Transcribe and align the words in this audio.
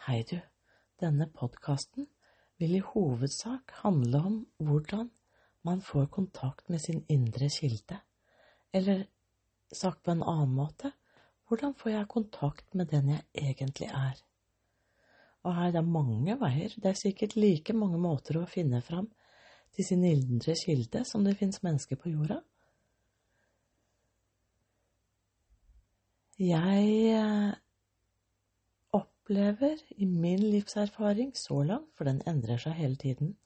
Hei, 0.00 0.22
du. 0.24 0.38
Denne 0.96 1.26
podkasten 1.28 2.06
vil 2.56 2.78
i 2.78 2.80
hovedsak 2.80 3.74
handle 3.82 4.22
om 4.30 4.38
hvordan 4.64 5.10
man 5.68 5.82
får 5.84 6.06
kontakt 6.14 6.70
med 6.72 6.80
sin 6.80 7.02
indre 7.12 7.50
kilde. 7.52 7.98
Eller 8.72 9.02
sagt 9.68 10.00
på 10.02 10.14
en 10.14 10.24
annen 10.24 10.56
måte, 10.56 10.94
hvordan 11.44 11.76
får 11.76 11.92
jeg 11.92 12.08
kontakt 12.16 12.72
med 12.72 12.88
den 12.94 13.12
jeg 13.12 13.26
egentlig 13.44 13.92
er? 13.92 14.16
Og 15.44 15.52
her 15.58 15.68
er 15.68 15.76
det 15.76 15.84
mange 15.84 16.40
veier, 16.40 16.80
det 16.80 16.94
er 16.94 17.02
sikkert 17.04 17.36
like 17.36 17.76
mange 17.76 18.00
måter 18.00 18.40
å 18.40 18.48
finne 18.48 18.80
fram 18.80 19.12
til 19.76 19.84
sin 19.84 20.08
indre 20.08 20.56
kilde 20.64 21.04
som 21.04 21.28
det 21.28 21.36
finnes 21.36 21.60
mennesker 21.60 22.00
på 22.00 22.16
jorda. 22.16 22.40
Jeg 26.40 26.88
eh, 27.20 27.58
opplever 29.30 29.78
i 29.96 30.06
min 30.06 30.40
livserfaring 30.50 31.30
så 31.34 31.62
langt, 31.62 31.92
for 31.94 32.04
den 32.04 32.18
endrer 32.26 32.58
seg 32.58 32.74
hele 32.74 32.96
tiden 32.98 33.36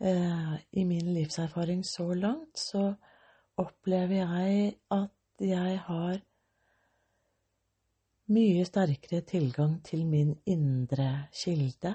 eh, 0.00 0.54
I 0.72 0.84
min 0.88 1.12
livserfaring 1.12 1.84
så 1.84 2.14
langt 2.14 2.56
så 2.56 2.94
opplever 3.60 4.22
jeg 4.22 4.72
at 4.90 5.44
jeg 5.44 5.76
har 5.84 6.22
mye 8.32 8.64
sterkere 8.64 9.20
tilgang 9.20 9.76
til 9.84 10.06
min 10.06 10.32
indre 10.46 11.28
kilde, 11.36 11.92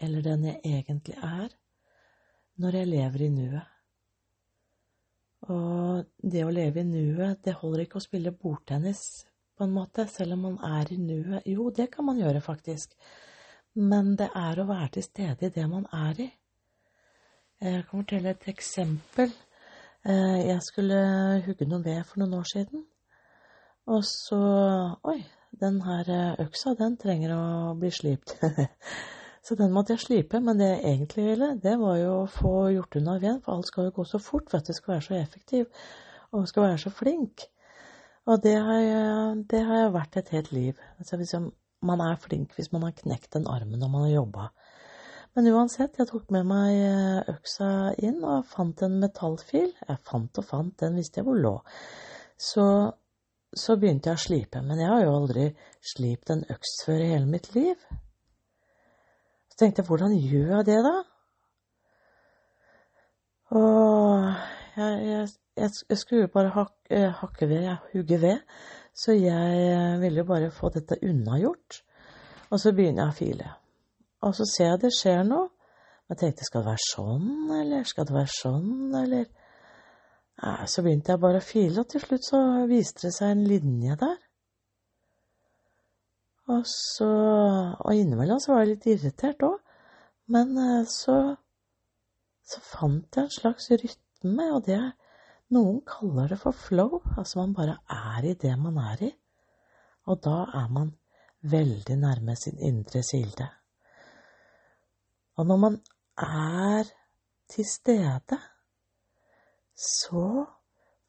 eller 0.00 0.22
den 0.22 0.44
jeg 0.50 0.60
egentlig 0.64 1.14
er, 1.22 1.54
når 2.56 2.80
jeg 2.80 2.88
lever 2.96 3.22
i 3.22 3.28
nuet. 3.28 3.74
Og 5.54 6.04
det 6.18 6.42
å 6.42 6.50
leve 6.50 6.82
i 6.82 6.88
nuet, 6.88 7.44
det 7.44 7.60
holder 7.60 7.84
ikke 7.84 8.00
å 8.00 8.08
spille 8.08 8.34
bordtennis, 8.34 9.28
på 9.58 9.66
en 9.66 9.74
måte, 9.74 10.06
selv 10.08 10.36
om 10.36 10.46
man 10.46 10.58
er 10.64 10.92
i 10.94 10.96
nuet. 11.02 11.42
Jo, 11.46 11.70
det 11.74 11.90
kan 11.92 12.06
man 12.06 12.20
gjøre, 12.20 12.40
faktisk. 12.40 12.94
Men 13.74 14.14
det 14.18 14.30
er 14.34 14.58
å 14.58 14.68
være 14.68 14.92
til 14.96 15.06
stede 15.06 15.48
i 15.48 15.54
det 15.54 15.66
man 15.70 15.86
er 15.94 16.22
i. 16.22 16.28
Jeg 17.60 17.84
kan 17.88 18.00
fortelle 18.04 18.30
et 18.30 18.48
eksempel. 18.50 19.32
Eh, 20.06 20.38
jeg 20.46 20.62
skulle 20.62 20.98
hugge 21.46 21.66
noe 21.66 21.82
ved 21.84 22.04
for 22.06 22.22
noen 22.22 22.38
år 22.38 22.46
siden. 22.46 22.84
Og 23.90 24.04
så 24.06 24.38
Oi, 25.10 25.18
den 25.60 25.80
her 25.82 26.10
eh, 26.14 26.44
øksa, 26.46 26.76
den 26.78 26.96
trenger 27.00 27.34
å 27.34 27.74
bli 27.78 27.90
slipt. 27.90 28.36
så 29.46 29.58
den 29.58 29.74
måtte 29.74 29.96
jeg 29.96 30.04
slipe. 30.06 30.40
Men 30.40 30.62
det 30.62 30.70
jeg 30.70 30.84
egentlig 30.92 31.26
ville, 31.32 31.52
det 31.62 31.74
var 31.82 31.98
jo 31.98 32.14
å 32.20 32.30
få 32.30 32.54
gjort 32.76 32.98
unna 33.00 33.18
veden. 33.18 33.42
For 33.42 33.56
alt 33.56 33.70
skal 33.70 33.88
jo 33.88 33.96
gå 33.98 34.06
så 34.06 34.22
fort 34.22 34.50
for 34.50 34.60
at 34.60 34.70
det 34.70 34.78
skal 34.78 34.94
være 34.94 35.06
så 35.08 35.18
effektiv. 35.18 35.66
Og 36.30 36.46
skal 36.50 36.68
være 36.68 36.82
så 36.86 36.94
flink. 36.94 37.48
Og 38.28 38.42
det 38.44 38.56
har 38.60 38.80
jeg, 38.82 39.44
det 39.50 39.62
har 39.64 39.94
vært 39.94 40.18
et 40.20 40.32
helt 40.36 40.52
liv. 40.52 40.80
Altså, 40.98 41.40
man 41.88 42.02
er 42.04 42.20
flink 42.20 42.52
hvis 42.56 42.72
man 42.74 42.84
har 42.84 42.96
knekt 42.98 43.32
den 43.36 43.48
armen 43.48 43.80
når 43.80 43.92
man 43.92 44.06
har 44.06 44.14
jobba. 44.18 44.48
Men 45.36 45.48
uansett, 45.54 45.96
jeg 46.00 46.08
tok 46.10 46.30
med 46.34 46.46
meg 46.48 46.76
eh, 46.82 47.32
øksa 47.32 47.68
inn 48.04 48.20
og 48.26 48.46
fant 48.48 48.82
en 48.84 48.98
metallfil. 49.00 49.70
Jeg 49.86 50.04
fant 50.08 50.40
og 50.40 50.44
fant, 50.44 50.74
den 50.82 50.98
visste 50.98 51.20
jeg 51.20 51.28
hvor 51.28 51.38
lå. 51.38 51.54
Så 52.38 52.64
så 53.56 53.76
begynte 53.80 54.10
jeg 54.10 54.18
å 54.18 54.22
slipe. 54.22 54.62
Men 54.64 54.80
jeg 54.82 54.90
har 54.90 55.04
jo 55.04 55.14
aldri 55.16 55.46
slipt 55.94 56.32
en 56.32 56.44
øks 56.52 56.74
før 56.84 57.02
i 57.02 57.10
hele 57.12 57.28
mitt 57.30 57.50
liv. 57.54 57.76
Så 59.48 59.60
tenkte 59.62 59.82
jeg, 59.82 59.88
hvordan 59.88 60.16
gjør 60.18 60.52
jeg 60.58 60.68
det, 60.68 60.78
da? 60.84 60.96
Og 63.58 64.26
jeg, 64.76 64.98
jeg, 65.08 65.28
jeg, 65.58 65.98
skulle 65.98 66.28
bare 66.32 66.52
hak, 66.54 66.74
eh, 66.90 67.10
hakke 67.20 67.48
ved, 67.50 67.68
hugge 67.92 68.20
ved, 68.22 68.38
så 68.94 69.14
jeg 69.14 70.00
ville 70.00 70.22
jo 70.22 70.28
bare 70.28 70.50
få 70.54 70.70
dette 70.74 70.98
unnagjort. 71.02 71.82
Og 72.50 72.60
så 72.60 72.72
begynner 72.72 73.04
jeg 73.04 73.12
å 73.12 73.18
file. 73.18 73.50
Og 74.26 74.34
så 74.34 74.46
ser 74.48 74.70
jeg 74.72 74.80
det 74.86 74.92
skjer 74.96 75.22
noe. 75.28 75.50
Jeg 76.08 76.18
tenkte, 76.22 76.46
skal 76.46 76.64
det 76.64 76.70
være 76.70 76.86
sånn, 76.86 77.28
eller 77.58 77.84
skal 77.84 78.06
det 78.08 78.14
være 78.16 78.32
sånn, 78.32 78.70
eller 78.96 79.26
så 80.70 80.82
begynte 80.86 81.12
jeg 81.12 81.20
bare 81.20 81.40
å 81.42 81.44
file, 81.44 81.82
og 81.82 81.90
til 81.90 82.00
slutt 82.00 82.24
så 82.24 82.40
viste 82.70 83.08
det 83.08 83.12
seg 83.16 83.34
en 83.34 83.44
linje 83.50 83.96
der. 84.00 84.16
Og 86.48 86.62
så 86.64 87.08
Og 87.08 87.92
innimellom 87.92 88.40
så 88.40 88.54
var 88.54 88.62
jeg 88.62 88.70
litt 88.70 88.86
irritert 88.94 89.42
òg, 89.44 89.58
men 90.32 90.56
eh, 90.56 90.86
så 90.88 91.36
så 92.48 92.62
fant 92.64 93.16
jeg 93.16 93.26
en 93.26 93.34
slags 93.34 93.66
rytme, 93.70 94.46
og 94.56 94.62
det 94.64 94.80
Noen 95.54 95.80
kaller 95.88 96.28
det 96.28 96.38
for 96.42 96.52
flow, 96.52 97.00
altså 97.16 97.40
man 97.40 97.54
bare 97.56 97.78
er 97.88 98.26
i 98.28 98.34
det 98.34 98.52
man 98.60 98.76
er 98.82 99.04
i. 99.08 99.12
Og 100.08 100.20
da 100.24 100.42
er 100.60 100.68
man 100.72 100.92
veldig 101.42 101.96
nærme 101.96 102.36
sin 102.36 102.58
indre 102.58 103.02
kilde. 103.10 103.48
Og 105.36 105.46
når 105.46 105.56
man 105.56 105.80
er 106.18 106.84
til 107.48 107.64
stede 107.64 108.38
så 109.78 110.44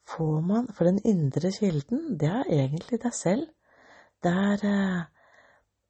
får 0.10 0.42
man 0.42 0.68
For 0.74 0.86
den 0.86 1.00
indre 1.06 1.52
kilden, 1.52 2.20
det 2.20 2.30
er 2.30 2.44
egentlig 2.50 3.02
deg 3.04 3.14
selv. 3.14 3.48
Det 4.24 4.32
er, 4.32 4.64
eh, 4.64 5.04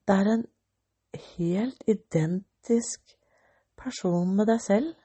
det 0.07 0.15
er 0.15 0.31
en 0.33 0.45
helt 1.37 1.83
identisk 1.87 3.17
person 3.77 4.35
med 4.35 4.45
deg 4.45 4.61
selv. 4.61 4.95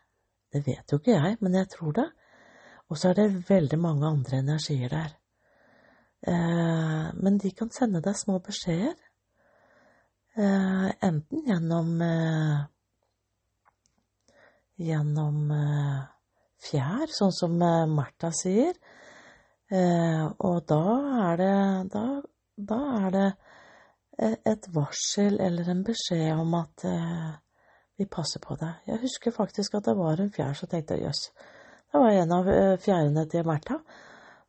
Det 0.52 0.66
vet 0.66 0.92
jo 0.92 0.98
ikke 0.98 1.10
jeg, 1.10 1.36
men 1.40 1.54
jeg 1.54 1.68
tror 1.68 1.92
det. 1.92 2.12
Og 2.90 3.00
så 3.00 3.10
er 3.10 3.18
det 3.18 3.44
veldig 3.48 3.78
mange 3.80 4.06
andre 4.06 4.42
energier 4.42 4.92
der. 4.92 5.14
Eh, 6.26 7.08
men 7.20 7.38
de 7.38 7.50
kan 7.56 7.72
sende 7.72 8.02
deg 8.04 8.16
små 8.16 8.38
beskjeder. 8.44 8.96
Eh, 10.36 10.88
enten 11.08 11.44
gjennom 11.46 11.96
Gjennom 14.74 15.52
fjær, 16.64 17.10
sånn 17.12 17.34
som 17.34 17.56
eh, 17.62 17.84
Martha 17.90 18.30
sier. 18.34 18.76
Eh, 19.72 20.24
og 20.46 20.60
da 20.68 20.84
er 21.30 21.40
det 21.40 21.56
da, 21.94 22.04
da, 22.56 22.80
er 23.00 23.14
det 23.14 23.26
eh, 24.18 24.36
et 24.52 24.68
varsel 24.74 25.40
eller 25.40 25.70
en 25.72 25.82
beskjed 25.86 26.32
om 26.36 26.54
at 26.60 26.86
vi 27.94 28.06
passer 28.10 28.42
på 28.42 28.56
deg. 28.60 28.84
Jeg 28.90 29.02
husker 29.04 29.34
faktisk 29.34 29.76
at 29.78 29.88
det 29.88 29.96
var 29.98 30.20
en 30.20 30.32
fjær, 30.34 30.54
som 30.58 30.70
tenkte 30.70 30.98
jøss. 30.98 31.28
jøss, 31.30 31.53
det 31.94 32.02
var 32.02 32.16
en 32.18 32.32
av 32.34 32.48
fjærene 32.82 33.22
til 33.30 33.46
Märtha. 33.46 33.78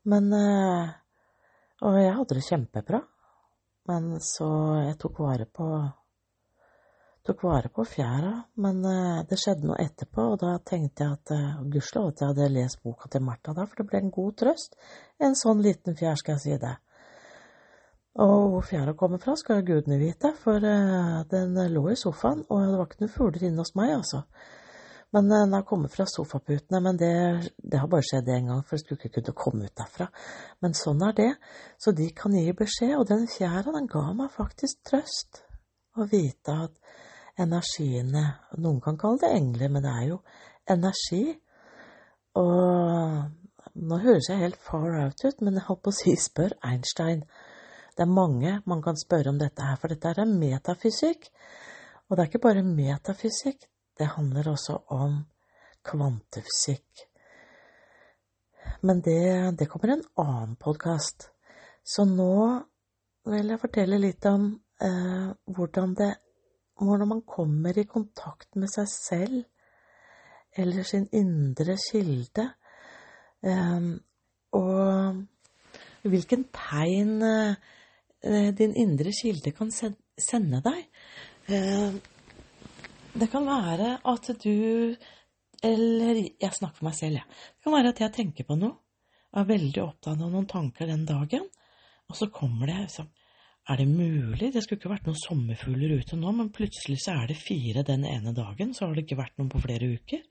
Men 0.10 0.32
Og 1.86 1.98
jeg 2.00 2.16
hadde 2.18 2.38
det 2.38 2.46
kjempebra. 2.48 3.02
Men 3.86 4.16
så 4.24 4.48
jeg 4.82 4.98
tok 4.98 5.20
vare 5.22 5.46
på 5.46 5.68
tok 7.26 7.42
vare 7.42 7.70
på 7.74 7.84
fjæra, 7.90 8.34
men 8.62 8.84
uh, 8.86 9.24
det 9.26 9.38
skjedde 9.42 9.66
noe 9.66 9.82
etterpå, 9.82 10.28
og 10.34 10.40
da 10.44 10.52
tenkte 10.62 11.06
jeg 11.06 11.16
at 11.18 11.32
gudskjelov 11.74 12.12
at 12.12 12.22
jeg 12.22 12.30
hadde 12.32 12.50
lest 12.54 12.84
boka 12.86 13.10
til 13.10 13.24
Martha 13.26 13.56
da, 13.58 13.66
for 13.66 13.82
det 13.82 13.88
ble 13.90 14.02
en 14.04 14.12
god 14.14 14.36
trøst. 14.42 14.78
En 15.18 15.38
sånn 15.38 15.64
liten 15.66 15.98
fjær, 15.98 16.20
skal 16.22 16.36
jeg 16.36 16.44
si 16.44 16.60
det. 16.62 16.76
Og 18.22 18.44
hvor 18.54 18.68
fjæra 18.70 18.94
kommer 18.98 19.24
fra, 19.24 19.34
skal 19.42 19.66
gudene 19.66 19.98
vite, 20.00 20.36
for 20.44 20.62
den 20.62 21.58
lå 21.74 21.88
i 21.92 21.98
sofaen, 22.00 22.46
og 22.46 22.62
det 22.62 22.78
var 22.78 22.86
ikke 22.88 23.02
noen 23.02 23.16
fugler 23.18 23.48
inne 23.50 23.66
hos 23.66 23.74
meg, 23.76 23.96
altså. 23.98 24.22
Men 25.14 25.30
den 25.30 25.54
har 25.54 25.64
kommet 25.68 25.94
fra 25.94 26.06
sofaputene, 26.10 26.82
men 26.84 26.98
det, 27.00 27.14
det 27.58 27.80
har 27.80 27.88
bare 27.92 28.04
skjedd 28.04 28.30
én 28.34 28.50
gang, 28.50 28.64
for 28.66 28.76
jeg 28.76 28.84
skulle 28.84 29.00
ikke 29.00 29.22
kunne 29.22 29.36
komme 29.44 29.70
ut 29.70 29.78
derfra. 29.78 30.10
Men 30.66 30.76
sånn 30.76 31.04
er 31.08 31.16
det, 31.16 31.32
så 31.80 31.94
de 31.96 32.10
kan 32.18 32.36
gi 32.36 32.52
beskjed, 32.58 32.96
og 32.98 33.08
den 33.12 33.28
fjæra, 33.32 33.72
den 33.76 33.88
ga 33.92 34.04
meg 34.18 34.34
faktisk 34.36 34.82
trøst. 34.90 35.44
Å 35.96 36.08
vite 36.12 36.58
at 36.66 36.76
energiene 37.40 38.26
Noen 38.60 38.82
kan 38.84 38.98
kalle 39.00 39.22
det 39.24 39.32
engler, 39.38 39.72
men 39.72 39.86
det 39.86 39.94
er 39.94 40.08
jo 40.10 40.20
energi. 40.76 41.24
Og 42.40 43.76
nå 43.76 44.00
høres 44.04 44.30
jeg 44.32 44.42
helt 44.42 44.60
far 44.64 44.98
out 45.06 45.24
ut, 45.24 45.42
men 45.44 45.60
jeg 45.60 45.68
holdt 45.70 45.84
på 45.86 45.94
å 45.94 46.00
si 46.00 46.16
spør 46.20 46.58
Einstein. 46.64 47.24
Det 47.96 48.04
er 48.04 48.12
mange 48.12 48.58
man 48.68 48.84
kan 48.84 49.00
spørre 49.00 49.32
om 49.32 49.40
dette 49.40 49.64
her, 49.64 49.80
for 49.80 49.92
dette 49.92 50.12
er 50.12 50.28
metafysikk. 50.28 51.30
Og 52.08 52.16
det 52.16 52.24
er 52.24 52.30
ikke 52.30 52.44
bare 52.44 52.64
metafysikk, 52.68 53.68
det 53.98 54.12
handler 54.16 54.52
også 54.52 54.78
om 54.96 55.22
kvantefysikk. 55.86 57.06
Men 58.82 59.02
det, 59.06 59.56
det 59.60 59.70
kommer 59.72 59.94
en 59.94 60.06
annen 60.22 60.56
podkast. 60.62 61.30
Så 61.86 62.06
nå 62.10 62.36
vil 63.30 63.54
jeg 63.54 63.62
fortelle 63.62 64.02
litt 64.02 64.26
om 64.30 64.50
eh, 64.82 65.32
hvordan 65.56 65.98
det 65.98 66.14
hvordan 66.76 67.08
man 67.08 67.22
kommer 67.24 67.78
i 67.80 67.88
kontakt 67.88 68.58
med 68.60 68.68
seg 68.68 68.90
selv 68.92 69.44
eller 70.60 70.84
sin 70.88 71.06
indre 71.16 71.78
kilde, 71.80 72.50
Eh, 73.46 73.82
og 74.56 76.10
hvilken 76.10 76.48
tegn 76.56 77.22
eh, 77.22 78.50
din 78.58 78.74
indre 78.76 79.14
kilde 79.14 79.54
kan 79.54 79.72
sende 79.72 80.62
deg. 80.66 80.86
Det 83.16 83.30
kan 83.32 83.46
være 83.48 83.94
at 84.12 84.32
du 84.44 84.96
Eller 85.64 86.18
jeg 86.20 86.52
snakker 86.52 86.82
for 86.82 86.86
meg 86.90 86.96
selv, 86.98 87.16
jeg. 87.16 87.24
Ja. 87.24 87.52
Det 87.56 87.64
kan 87.64 87.74
være 87.74 87.92
at 87.94 88.00
jeg 88.04 88.14
tenker 88.14 88.46
på 88.46 88.58
noe, 88.60 88.76
og 89.32 89.40
er 89.40 89.48
veldig 89.50 89.82
opptatt 89.82 90.20
av 90.20 90.34
noen 90.34 90.46
tanker 90.52 90.90
den 90.92 91.06
dagen, 91.08 91.46
og 92.12 92.18
så 92.20 92.28
kommer 92.30 92.68
det 92.70 92.76
liksom 92.84 93.08
er 93.72 93.80
det 93.80 93.88
mulig? 93.88 94.52
Det 94.54 94.62
skulle 94.62 94.78
ikke 94.78 94.92
vært 94.92 95.08
noen 95.08 95.18
sommerfugler 95.18 95.96
ute 95.98 96.20
nå, 96.20 96.34
men 96.38 96.52
plutselig 96.54 97.00
så 97.02 97.16
er 97.16 97.32
det 97.32 97.40
fire 97.40 97.82
den 97.88 98.04
ene 98.06 98.34
dagen, 98.36 98.76
så 98.76 98.86
har 98.86 98.94
det 98.94 99.06
ikke 99.08 99.18
vært 99.18 99.40
noen 99.40 99.50
på 99.50 99.62
flere 99.64 99.90
uker. 99.96 100.22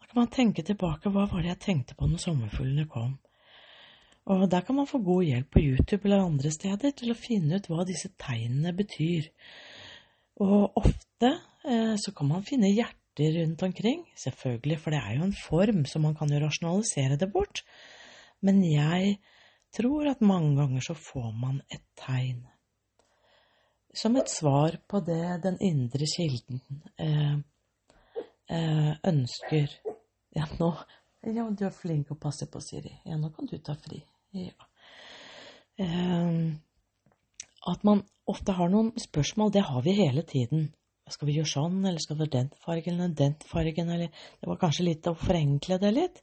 Da 0.00 0.08
kan 0.08 0.18
man 0.18 0.32
tenke 0.34 0.64
tilbake, 0.66 1.12
hva 1.12 1.28
var 1.30 1.44
det 1.44 1.52
jeg 1.52 1.62
tenkte 1.68 1.94
på 1.94 2.08
når 2.10 2.24
sommerfuglene 2.24 2.88
kom? 2.90 3.12
Og 4.32 4.42
der 4.50 4.66
kan 4.66 4.80
man 4.80 4.90
få 4.90 4.98
god 5.06 5.28
hjelp 5.28 5.52
på 5.54 5.62
YouTube 5.62 6.08
eller 6.08 6.24
andre 6.24 6.50
steder 6.50 6.96
til 6.98 7.14
å 7.14 7.20
finne 7.20 7.60
ut 7.60 7.70
hva 7.70 7.86
disse 7.86 8.10
tegnene 8.18 8.74
betyr. 8.74 9.30
Og 10.40 10.78
ofte 10.80 11.30
eh, 11.68 11.96
så 12.00 12.14
kan 12.16 12.30
man 12.30 12.46
finne 12.46 12.72
hjerter 12.72 13.34
rundt 13.36 13.62
omkring, 13.66 14.06
selvfølgelig, 14.16 14.78
for 14.80 14.94
det 14.94 15.00
er 15.02 15.18
jo 15.18 15.26
en 15.26 15.36
form, 15.36 15.82
så 15.84 16.00
man 16.00 16.14
kan 16.16 16.30
jo 16.32 16.40
rasjonalisere 16.40 17.18
det 17.20 17.28
bort. 17.32 17.64
Men 18.40 18.62
jeg 18.64 19.18
tror 19.76 20.08
at 20.10 20.24
mange 20.24 20.56
ganger 20.56 20.86
så 20.86 20.96
får 20.96 21.30
man 21.36 21.60
et 21.68 21.84
tegn. 22.00 22.46
Som 23.94 24.16
et 24.16 24.30
svar 24.30 24.78
på 24.88 25.02
det 25.04 25.42
den 25.44 25.58
indre 25.66 26.06
kilden 26.06 26.62
eh, 26.96 27.36
eh, 28.48 28.92
ønsker. 29.10 29.76
Ja, 30.36 30.46
nå 30.60 30.72
ja, 31.20 31.44
du 31.52 31.66
er 31.66 31.74
flink 31.74 32.14
å 32.14 32.16
passe 32.16 32.46
på, 32.48 32.62
Siri. 32.64 32.94
Ja, 33.04 33.18
nå 33.20 33.28
kan 33.34 33.48
du 33.50 33.58
ta 33.60 33.74
fri. 33.76 33.98
Ja. 34.32 34.54
Eh, 35.76 36.38
at 37.68 37.82
man 37.84 38.04
ofte 38.30 38.54
har 38.56 38.70
noen 38.72 38.92
spørsmål, 39.00 39.52
det 39.52 39.66
har 39.68 39.82
vi 39.84 39.96
hele 39.98 40.22
tiden. 40.26 40.70
Skal 41.10 41.26
vi 41.26 41.34
gjøre 41.40 41.50
sånn, 41.50 41.80
eller 41.82 41.98
skal 41.98 42.16
vi 42.16 42.26
ha 42.26 42.32
den 42.36 42.52
fargen 42.62 43.00
eller 43.00 43.16
den 43.18 43.34
fargen, 43.50 43.90
eller 43.90 44.08
Det 44.40 44.48
var 44.48 44.60
kanskje 44.60 44.86
litt 44.86 45.08
å 45.10 45.16
forenkle 45.18 45.80
det 45.82 45.90
litt. 45.96 46.22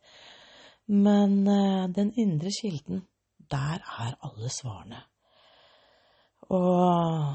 Men 0.88 1.42
eh, 1.48 1.88
den 1.92 2.14
indre 2.16 2.54
kilden, 2.56 3.04
der 3.52 3.84
er 3.84 4.16
alle 4.24 4.50
svarene. 4.50 5.04
Og, 6.48 7.34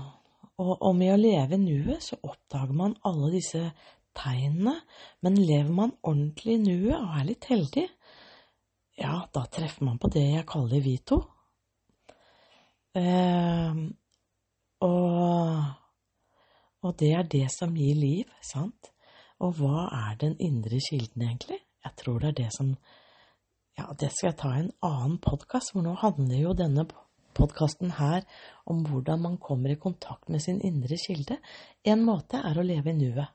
og, 0.56 0.72
og 0.72 0.94
med 0.96 1.12
å 1.12 1.20
leve 1.20 1.58
i 1.58 1.60
nuet, 1.60 2.00
så 2.00 2.16
oppdager 2.24 2.72
man 2.72 2.96
alle 3.04 3.28
disse 3.34 3.66
tegnene. 4.16 4.78
Men 5.20 5.36
lever 5.36 5.72
man 5.72 5.92
ordentlig 6.00 6.56
i 6.56 6.64
nuet 6.64 6.96
og 6.96 7.20
er 7.20 7.28
litt 7.28 7.50
heldig, 7.52 7.86
ja, 9.02 9.22
da 9.32 9.44
treffer 9.48 9.86
man 9.86 10.00
på 10.00 10.10
det 10.12 10.24
jeg 10.34 10.48
kaller 10.48 10.82
Vito. 10.84 11.22
Eh, 12.98 13.82
og, 14.84 15.62
og 16.82 16.96
det 17.00 17.12
er 17.16 17.28
det 17.36 17.46
som 17.54 17.76
gir 17.76 17.96
liv, 17.96 18.32
sant? 18.44 18.90
Og 19.42 19.56
hva 19.58 19.86
er 20.08 20.18
den 20.20 20.36
indre 20.38 20.78
kilden, 20.88 21.24
egentlig? 21.26 21.62
Jeg 21.82 21.96
tror 21.98 22.20
det 22.22 22.32
er 22.32 22.40
det 22.44 22.50
som 22.54 22.74
ja, 23.78 23.88
det 23.98 24.10
skal 24.12 24.28
jeg 24.28 24.38
ta 24.42 24.50
i 24.52 24.64
en 24.66 24.74
annen 24.84 25.16
podkast, 25.24 25.72
for 25.72 25.84
nå 25.84 25.94
handler 26.02 26.42
jo 26.42 26.52
denne 26.56 26.84
podkasten 27.32 27.94
her 27.96 28.26
om 28.68 28.82
hvordan 28.84 29.22
man 29.24 29.38
kommer 29.40 29.72
i 29.72 29.80
kontakt 29.80 30.28
med 30.28 30.42
sin 30.44 30.60
indre 30.60 30.98
kilde. 31.00 31.38
En 31.84 32.04
måte 32.04 32.42
er 32.44 32.58
å 32.58 32.66
leve 32.66 32.92
i 32.92 32.98
nuet. 32.98 33.32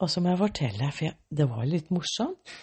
Og 0.00 0.10
så 0.12 0.20
må 0.20 0.32
jeg 0.32 0.40
fortelle, 0.40 0.88
for 0.92 1.08
jeg, 1.08 1.16
det 1.28 1.48
var 1.52 1.68
litt 1.68 1.92
morsomt. 1.92 2.56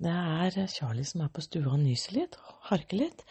Det 0.00 0.12
er 0.12 0.66
Charlie 0.68 1.06
som 1.08 1.22
er 1.24 1.30
på 1.32 1.44
stua 1.44 1.72
og 1.72 1.80
nyser 1.80 2.18
litt, 2.18 2.36
harker 2.68 3.00
litt. 3.00 3.22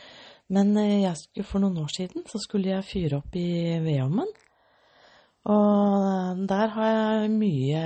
Men 0.53 0.75
jeg 0.77 1.15
skulle, 1.17 1.47
for 1.47 1.63
noen 1.63 1.79
år 1.81 1.93
siden 1.93 2.25
så 2.29 2.41
skulle 2.41 2.69
jeg 2.69 2.85
fyre 2.85 3.21
opp 3.21 3.37
i 3.39 3.79
vedovnen. 3.81 4.29
Og 5.45 6.45
der 6.49 6.71
har 6.73 6.91
jeg 6.91 7.33
mye 7.33 7.81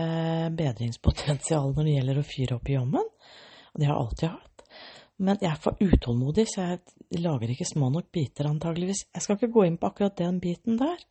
bedringspotensial 0.56 1.74
når 1.76 1.88
det 1.88 1.96
gjelder 1.98 2.20
å 2.22 2.28
fyre 2.28 2.56
opp 2.56 2.72
i 2.72 2.78
ovnen. 2.80 3.08
Og 3.74 3.80
det 3.80 3.88
har 3.88 3.96
jeg 3.96 4.04
alltid 4.04 4.28
hatt. 4.34 4.66
Men 5.20 5.40
jeg 5.44 5.52
er 5.52 5.60
for 5.60 5.80
utålmodig, 5.84 6.46
så 6.48 6.66
jeg 6.70 7.20
lager 7.20 7.52
ikke 7.52 7.68
små 7.68 7.90
nok 7.92 8.08
biter, 8.16 8.48
antageligvis. 8.48 9.06
Jeg 9.12 9.26
skal 9.26 9.36
ikke 9.36 9.52
gå 9.52 9.66
inn 9.68 9.80
på 9.80 9.90
akkurat 9.90 10.16
den 10.20 10.40
biten 10.40 10.80
der. 10.80 11.02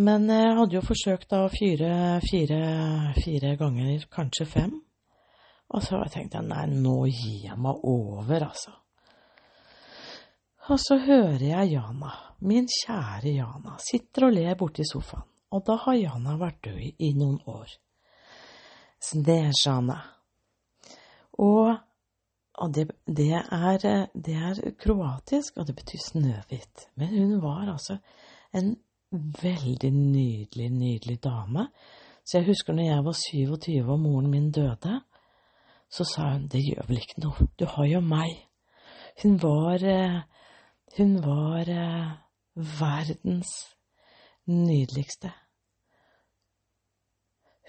Men 0.00 0.28
jeg 0.32 0.54
hadde 0.56 0.78
jo 0.78 0.84
forsøkt 0.86 1.28
da 1.32 1.42
å 1.44 1.52
fyre 1.52 2.20
fire, 2.24 2.60
fire 3.18 3.56
ganger, 3.60 4.06
kanskje 4.12 4.46
fem. 4.48 4.76
Og 5.70 5.84
så 5.84 6.00
tenkte 6.10 6.40
jeg 6.40 6.48
nei, 6.48 6.64
nå 6.72 7.02
gir 7.10 7.50
jeg 7.50 7.58
meg 7.60 7.84
over, 7.84 8.46
altså. 8.48 8.72
Og 10.70 10.78
så 10.78 11.00
hører 11.02 11.42
jeg 11.42 11.72
Jana, 11.72 12.12
min 12.46 12.68
kjære 12.70 13.34
Jana, 13.34 13.74
sitter 13.82 14.28
og 14.28 14.34
ler 14.36 14.54
borti 14.58 14.84
sofaen. 14.86 15.26
Og 15.50 15.64
da 15.66 15.74
har 15.82 15.96
Jana 15.98 16.36
vært 16.38 16.60
død 16.62 17.00
i 17.02 17.10
noen 17.18 17.40
år. 17.50 17.72
Snesjana. 19.02 19.98
Og 21.42 21.78
og 22.60 22.74
det, 22.74 22.90
det, 23.06 23.32
er, 23.32 23.78
det, 24.14 24.34
er, 24.34 24.58
kroatisk, 24.76 25.56
og 25.56 25.66
det 25.66 25.74
betyr 25.76 26.00
snøhvit. 26.04 26.90
Men 27.00 27.08
hun 27.08 27.38
var 27.42 27.70
altså 27.72 27.96
en 28.52 28.74
veldig 29.42 29.90
nydelig, 29.90 30.68
nydelig 30.68 31.22
dame. 31.24 31.70
Så 32.24 32.38
jeg 32.38 32.46
husker 32.50 32.76
når 32.76 32.84
jeg 32.84 33.04
var 33.04 33.16
27 33.16 33.92
og 33.92 34.00
moren 34.00 34.28
min 34.30 34.50
døde, 34.52 35.00
så 35.90 36.04
sa 36.04 36.34
hun 36.34 36.50
det 36.52 36.60
gjør 36.66 36.84
vel 36.88 37.00
ikke 37.00 37.24
noe, 37.24 37.48
du 37.58 37.64
har 37.64 37.88
jo 37.88 38.02
meg. 38.04 38.36
Hun 39.22 39.40
var 39.42 39.88
Hun 40.96 41.16
var 41.24 41.68
verdens 42.54 43.76
nydeligste. 44.46 45.32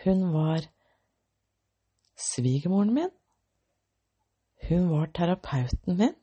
Hun 0.03 0.33
var 0.33 0.65
svigermoren 2.17 2.93
min 2.93 3.11
hun 4.69 4.89
var 4.89 5.05
terapeuten 5.05 5.97
min, 5.97 6.13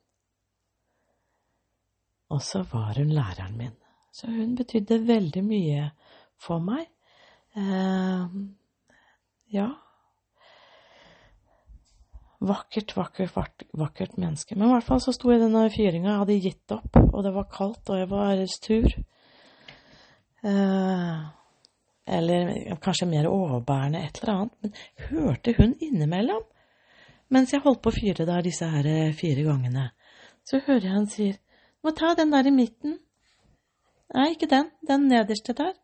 og 2.28 2.42
så 2.42 2.62
var 2.72 2.94
hun 2.96 3.10
læreren 3.10 3.56
min. 3.58 3.74
Så 4.12 4.26
hun 4.26 4.56
betydde 4.56 5.06
veldig 5.06 5.44
mye 5.44 5.90
for 6.38 6.62
meg. 6.62 6.86
Eh, 7.56 8.38
ja 9.52 9.68
Vakkert, 12.38 12.92
vakkert, 12.94 13.64
vakkert, 13.74 14.18
menneske. 14.20 14.54
Men 14.54 14.68
i 14.68 14.74
hvert 14.76 14.86
fall 14.86 15.00
så 15.02 15.14
sto 15.14 15.32
jeg 15.32 15.40
i 15.40 15.44
denne 15.44 15.64
fyringa, 15.74 16.12
jeg 16.12 16.20
hadde 16.22 16.36
gitt 16.44 16.74
opp, 16.76 17.00
og 17.00 17.24
det 17.26 17.32
var 17.34 17.48
kaldt, 17.50 17.90
og 17.90 17.98
jeg 17.98 18.10
var 18.12 18.44
sur. 18.52 18.94
Eh, 20.46 21.16
eller 22.18 22.52
kanskje 22.84 23.10
mer 23.10 23.26
overbærende, 23.30 24.04
et 24.06 24.22
eller 24.22 24.34
annet. 24.34 24.54
Men 24.62 25.10
hørte 25.10 25.56
hun 25.58 25.74
innimellom 25.80 26.46
mens 27.28 27.52
jeg 27.52 27.60
holdt 27.60 27.82
på 27.84 27.90
å 27.92 27.92
fyre 27.92 28.24
der 28.24 28.46
disse 28.46 28.64
her 28.64 28.86
eh, 28.88 29.12
fire 29.12 29.42
gangene, 29.44 29.90
så 30.48 30.62
hører 30.64 30.86
jeg 30.86 30.94
han 30.94 31.10
sier 31.12 31.34
må 31.84 31.92
ta 31.94 32.14
den 32.18 32.32
der 32.34 32.48
i 32.48 32.54
midten. 32.54 32.96
Nei, 34.14 34.32
ikke 34.34 34.48
den. 34.50 34.70
Den 34.88 35.06
nederste 35.10 35.54
der. 35.54 35.76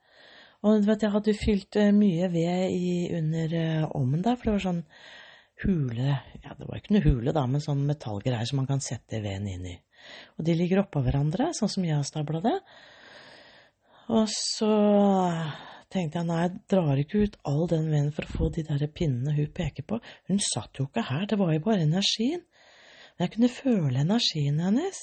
Og 0.65 0.81
du 0.81 0.89
vet, 0.89 1.05
jeg 1.05 1.13
hadde 1.13 1.35
fylt 1.39 1.79
eh, 1.79 1.93
mye 1.95 2.31
ved 2.33 2.73
i, 2.73 2.95
under 3.15 3.55
uh, 3.55 3.91
ommen 3.95 4.25
der, 4.25 4.39
for 4.39 4.49
det 4.49 4.55
var 4.57 4.65
sånn 4.65 4.81
hule 5.65 6.17
Ja, 6.45 6.55
det 6.59 6.69
var 6.69 6.79
ikke 6.79 6.97
noe 6.97 7.05
hule, 7.05 7.35
da, 7.35 7.45
men 7.51 7.63
sånn 7.65 7.85
metallgreier 7.89 8.49
som 8.49 8.61
man 8.61 8.69
kan 8.71 8.83
sette 8.85 9.23
veden 9.25 9.49
inn 9.51 9.69
i. 9.73 9.77
Og 10.37 10.47
de 10.47 10.57
ligger 10.57 10.83
oppå 10.83 11.03
hverandre, 11.05 11.51
sånn 11.57 11.73
som 11.73 11.87
jeg 11.87 11.97
har 11.97 12.05
stabla 12.07 12.43
det. 12.45 12.59
Og 14.13 14.29
så 14.29 14.73
tenkte 15.95 16.21
jeg 16.21 16.29
nei, 16.29 16.41
jeg 16.43 16.57
drar 16.75 17.01
ikke 17.01 17.23
ut 17.25 17.39
all 17.49 17.65
den 17.71 17.89
veden 17.93 18.13
for 18.15 18.27
å 18.27 18.35
få 18.39 18.51
de 18.53 18.67
der 18.67 18.85
pinnene 18.93 19.35
hun 19.37 19.53
peker 19.57 19.87
på. 19.89 20.01
Hun 20.29 20.43
satt 20.43 20.81
jo 20.81 20.89
ikke 20.89 21.07
her, 21.09 21.25
det 21.31 21.39
var 21.41 21.55
jo 21.55 21.65
bare 21.65 21.87
energien. 21.87 22.45
Men 23.15 23.27
jeg 23.27 23.35
kunne 23.37 23.53
føle 23.53 24.03
energien 24.03 24.61
hennes 24.61 25.01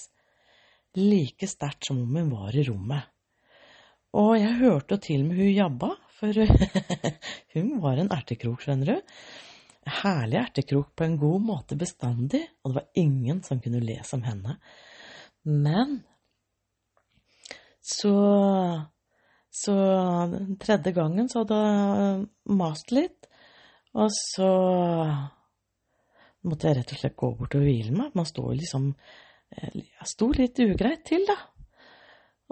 like 1.00 1.48
sterkt 1.48 1.88
som 1.88 2.02
om 2.04 2.18
hun 2.20 2.34
var 2.34 2.56
i 2.58 2.66
rommet. 2.68 3.08
Og 4.20 4.34
jeg 4.36 4.58
hørte 4.60 4.98
jo 4.98 5.04
til 5.06 5.24
med 5.24 5.40
hun 5.40 5.54
jabba, 5.56 5.94
for 6.20 6.36
hun 7.56 7.78
var 7.82 8.02
en 8.02 8.12
ertekrok, 8.12 8.66
skjønner 8.66 8.92
du. 8.92 9.16
Herlig 9.86 10.38
ertekrok 10.38 10.94
på 10.96 11.06
en 11.08 11.18
god 11.18 11.42
måte 11.42 11.76
bestandig, 11.80 12.44
og 12.62 12.72
det 12.72 12.80
var 12.80 13.02
ingen 13.02 13.42
som 13.44 13.62
kunne 13.64 13.82
le 13.82 13.98
som 14.06 14.22
henne. 14.24 14.60
Men 15.44 16.02
så 17.82 18.16
så 19.52 19.74
den 20.32 20.56
tredje 20.58 20.94
gangen 20.96 21.28
så 21.30 21.42
hadde 21.42 21.58
jeg 21.60 22.28
mast 22.56 22.94
litt, 22.96 23.28
og 23.92 24.08
så 24.16 24.52
måtte 26.48 26.70
jeg 26.70 26.78
rett 26.78 26.94
og 26.96 27.02
slett 27.02 27.18
gå 27.20 27.32
bort 27.36 27.58
og 27.60 27.66
hvile 27.66 27.92
meg. 27.92 28.14
Man 28.16 28.30
står 28.30 28.54
liksom 28.62 28.88
eh, 28.94 29.74
Jeg 29.76 30.08
sto 30.08 30.30
litt 30.38 30.62
ugreit 30.64 31.04
til, 31.10 31.28
da. 31.28 31.36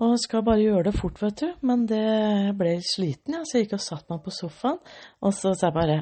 Og 0.04 0.20
skal 0.20 0.44
bare 0.48 0.64
gjøre 0.64 0.90
det 0.90 0.96
fort, 1.00 1.24
vet 1.24 1.40
du. 1.40 1.48
Men 1.68 1.88
det 1.88 2.56
ble 2.60 2.78
sliten, 2.84 3.40
ja, 3.40 3.46
så 3.48 3.58
jeg 3.58 3.68
gikk 3.68 3.80
og 3.80 3.86
satte 3.88 4.12
meg 4.12 4.22
på 4.28 4.36
sofaen. 4.36 4.80
Og 5.24 5.36
så 5.36 5.56
sa 5.56 5.72
jeg 5.72 5.80
bare 5.80 6.00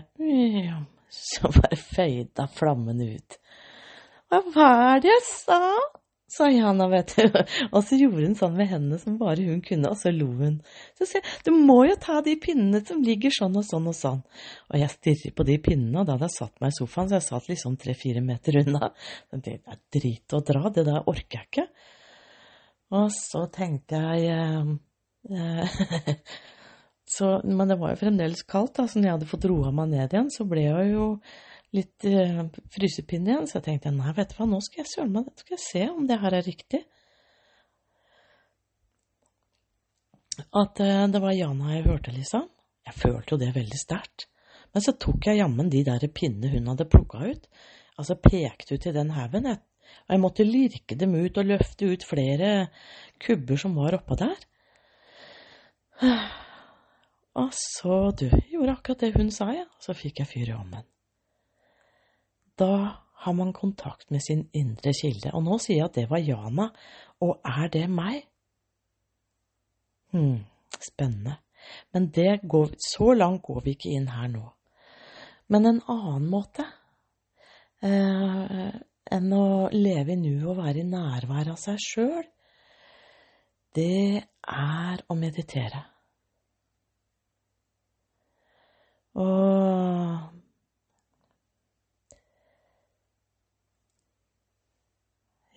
Så 1.27 1.51
bare 1.53 1.79
føyda 1.79 2.47
flammen 2.51 3.01
ut. 3.03 3.39
Hva 4.27 4.41
var 4.53 4.99
det 5.03 5.13
jeg 5.13 5.23
sa? 5.27 5.61
sa 6.27 6.49
Jana, 6.51 6.87
vet 6.87 7.15
du. 7.15 7.31
Og 7.75 7.83
så 7.87 7.97
gjorde 7.99 8.25
hun 8.25 8.35
sånn 8.37 8.55
med 8.57 8.69
hendene 8.71 8.99
som 9.01 9.17
bare 9.19 9.45
hun 9.47 9.61
kunne, 9.65 9.91
og 9.91 9.99
så 9.99 10.11
lo 10.11 10.27
hun. 10.39 10.59
Så 10.97 11.07
sier 11.07 11.23
jeg, 11.23 11.43
du 11.47 11.53
må 11.55 11.79
jo 11.87 11.95
ta 12.03 12.19
de 12.25 12.35
pinnene 12.41 12.81
som 12.85 13.03
ligger 13.03 13.33
sånn 13.33 13.55
og 13.57 13.65
sånn 13.67 13.87
og 13.89 13.95
sånn. 13.97 14.23
Og 14.71 14.81
jeg 14.81 14.93
stirrer 14.93 15.35
på 15.37 15.47
de 15.47 15.57
pinnene, 15.63 16.01
og 16.01 16.09
da 16.09 16.17
hadde 16.17 16.27
jeg 16.29 16.37
satt 16.37 16.59
meg 16.63 16.73
i 16.73 16.77
sofaen, 16.77 17.09
så 17.09 17.19
jeg 17.19 17.27
satt 17.29 17.51
liksom 17.51 17.77
tre-fire 17.79 18.23
meter 18.25 18.59
unna. 18.63 18.91
Så 19.29 19.41
det 19.45 19.55
er 19.61 19.79
drit 19.95 20.35
å 20.35 20.43
dra, 20.51 20.73
det 20.73 20.85
der 20.89 21.07
orker 21.07 21.39
jeg 21.39 21.51
ikke. 21.51 21.67
Og 22.97 23.09
så 23.11 23.47
tenkte 23.51 23.99
jeg 23.99 24.27
eh, 25.31 25.79
så, 27.17 27.29
Men 27.43 27.71
det 27.71 27.79
var 27.81 27.93
jo 27.93 28.01
fremdeles 28.01 28.43
kaldt, 28.49 28.75
da, 28.77 28.87
så 28.87 28.99
når 28.99 29.07
jeg 29.07 29.15
hadde 29.17 29.29
fått 29.31 29.47
roa 29.49 29.71
meg 29.73 29.93
ned 29.93 30.13
igjen, 30.13 30.31
så 30.33 30.45
ble 30.49 30.65
jeg 30.67 30.91
jo 30.93 31.07
litt 31.75 32.05
eh, 32.07 32.43
frysepinne 32.73 33.33
igjen. 33.33 33.47
Så 33.49 33.59
jeg 33.59 33.67
tenkte 33.67 33.93
nei, 33.95 34.13
vet 34.17 34.31
du 34.31 34.37
hva, 34.39 34.47
nå 34.49 34.61
skal 34.65 34.83
jeg 34.83 34.91
søren 34.93 35.15
meg, 35.15 35.31
skal 35.41 35.57
jeg 35.57 35.63
se 35.65 35.83
om 35.91 36.07
det 36.09 36.19
her 36.21 36.37
er 36.37 36.47
riktig. 36.47 36.83
At 40.61 40.81
eh, 40.83 41.05
det 41.11 41.23
var 41.23 41.35
Jana 41.35 41.75
jeg 41.75 41.87
hørte, 41.87 42.13
liksom. 42.15 42.47
Jeg 42.87 42.99
følte 43.01 43.35
jo 43.35 43.41
det 43.41 43.53
veldig 43.55 43.79
sterkt. 43.81 44.27
Men 44.75 44.83
så 44.83 44.93
tok 44.99 45.27
jeg 45.27 45.39
jammen 45.41 45.71
de 45.73 45.81
der 45.87 46.05
pinnene 46.13 46.51
hun 46.53 46.69
hadde 46.71 46.87
plukka 46.91 47.23
ut, 47.25 47.47
altså 47.97 48.17
pekte 48.21 48.77
ut 48.77 48.85
i 48.85 48.93
den 48.93 49.13
haugen, 49.15 49.47
og 49.49 50.11
jeg 50.11 50.21
måtte 50.21 50.45
lirke 50.45 50.97
dem 50.99 51.15
ut 51.15 51.39
og 51.39 51.47
løfte 51.49 51.87
ut 51.89 52.03
flere 52.05 52.67
kubber 53.23 53.59
som 53.59 53.75
var 53.79 53.97
oppå 53.97 54.19
der. 54.19 54.43
Og 57.37 57.51
så, 57.53 57.97
du, 58.17 58.29
gjorde 58.49 58.73
akkurat 58.73 59.03
det 59.03 59.13
hun 59.13 59.29
sa, 59.33 59.51
ja, 59.53 59.67
og 59.67 59.83
så 59.83 59.93
fikk 59.97 60.23
jeg 60.23 60.29
fyr 60.31 60.51
i 60.51 60.55
ovnen. 60.57 60.85
Da 62.57 62.71
har 63.21 63.33
man 63.37 63.53
kontakt 63.53 64.09
med 64.13 64.23
sin 64.25 64.47
indre 64.57 64.93
kilde, 64.97 65.33
og 65.37 65.43
nå 65.45 65.57
sier 65.61 65.83
jeg 65.83 65.89
at 65.89 65.99
det 65.99 66.07
var 66.09 66.23
Jana, 66.23 66.71
og 67.21 67.37
er 67.45 67.69
det 67.73 67.85
meg? 67.93 68.23
Hm, 70.13 70.45
spennende. 70.81 71.37
Men 71.93 72.09
går, 72.47 72.73
så 72.81 73.13
langt 73.13 73.43
går 73.43 73.61
vi 73.65 73.75
ikke 73.75 73.93
inn 73.97 74.07
her 74.09 74.29
nå. 74.31 74.45
Men 75.51 75.65
en 75.65 75.81
annen 75.91 76.29
måte 76.29 76.65
eh, 77.85 78.71
enn 79.17 79.33
å 79.33 79.69
leve 79.73 80.13
i 80.13 80.19
nuet 80.19 80.47
og 80.47 80.57
være 80.61 80.81
i 80.81 80.87
nærvær 80.87 81.53
av 81.53 81.59
seg 81.61 81.81
sjøl, 81.81 82.25
det 83.77 84.23
er 84.47 85.05
å 85.07 85.15
meditere. 85.17 85.83
Og 89.17 90.33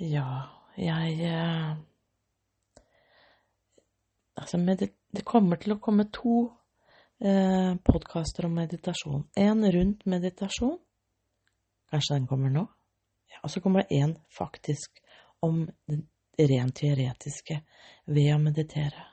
Ja, 0.01 0.29
jeg 0.77 1.21
eh, 1.29 1.77
Altså, 4.37 4.57
det 5.13 5.25
kommer 5.29 5.61
til 5.61 5.75
å 5.75 5.81
komme 5.85 6.07
to 6.09 6.47
eh, 7.21 7.75
podkaster 7.85 8.47
om 8.49 8.55
meditasjon. 8.57 9.27
En 9.37 9.67
rundt 9.75 10.07
meditasjon. 10.09 10.79
Kanskje 11.93 12.17
den 12.17 12.29
kommer 12.31 12.49
nå? 12.55 12.65
Ja, 13.29 13.43
og 13.45 13.53
så 13.53 13.61
kommer 13.61 13.85
det 13.85 14.01
en 14.01 14.17
faktisk 14.33 15.03
om 15.45 15.67
det 15.85 16.49
rent 16.49 16.79
teoretiske 16.81 17.61
ved 18.09 18.33
å 18.33 18.41
meditere. 18.41 19.05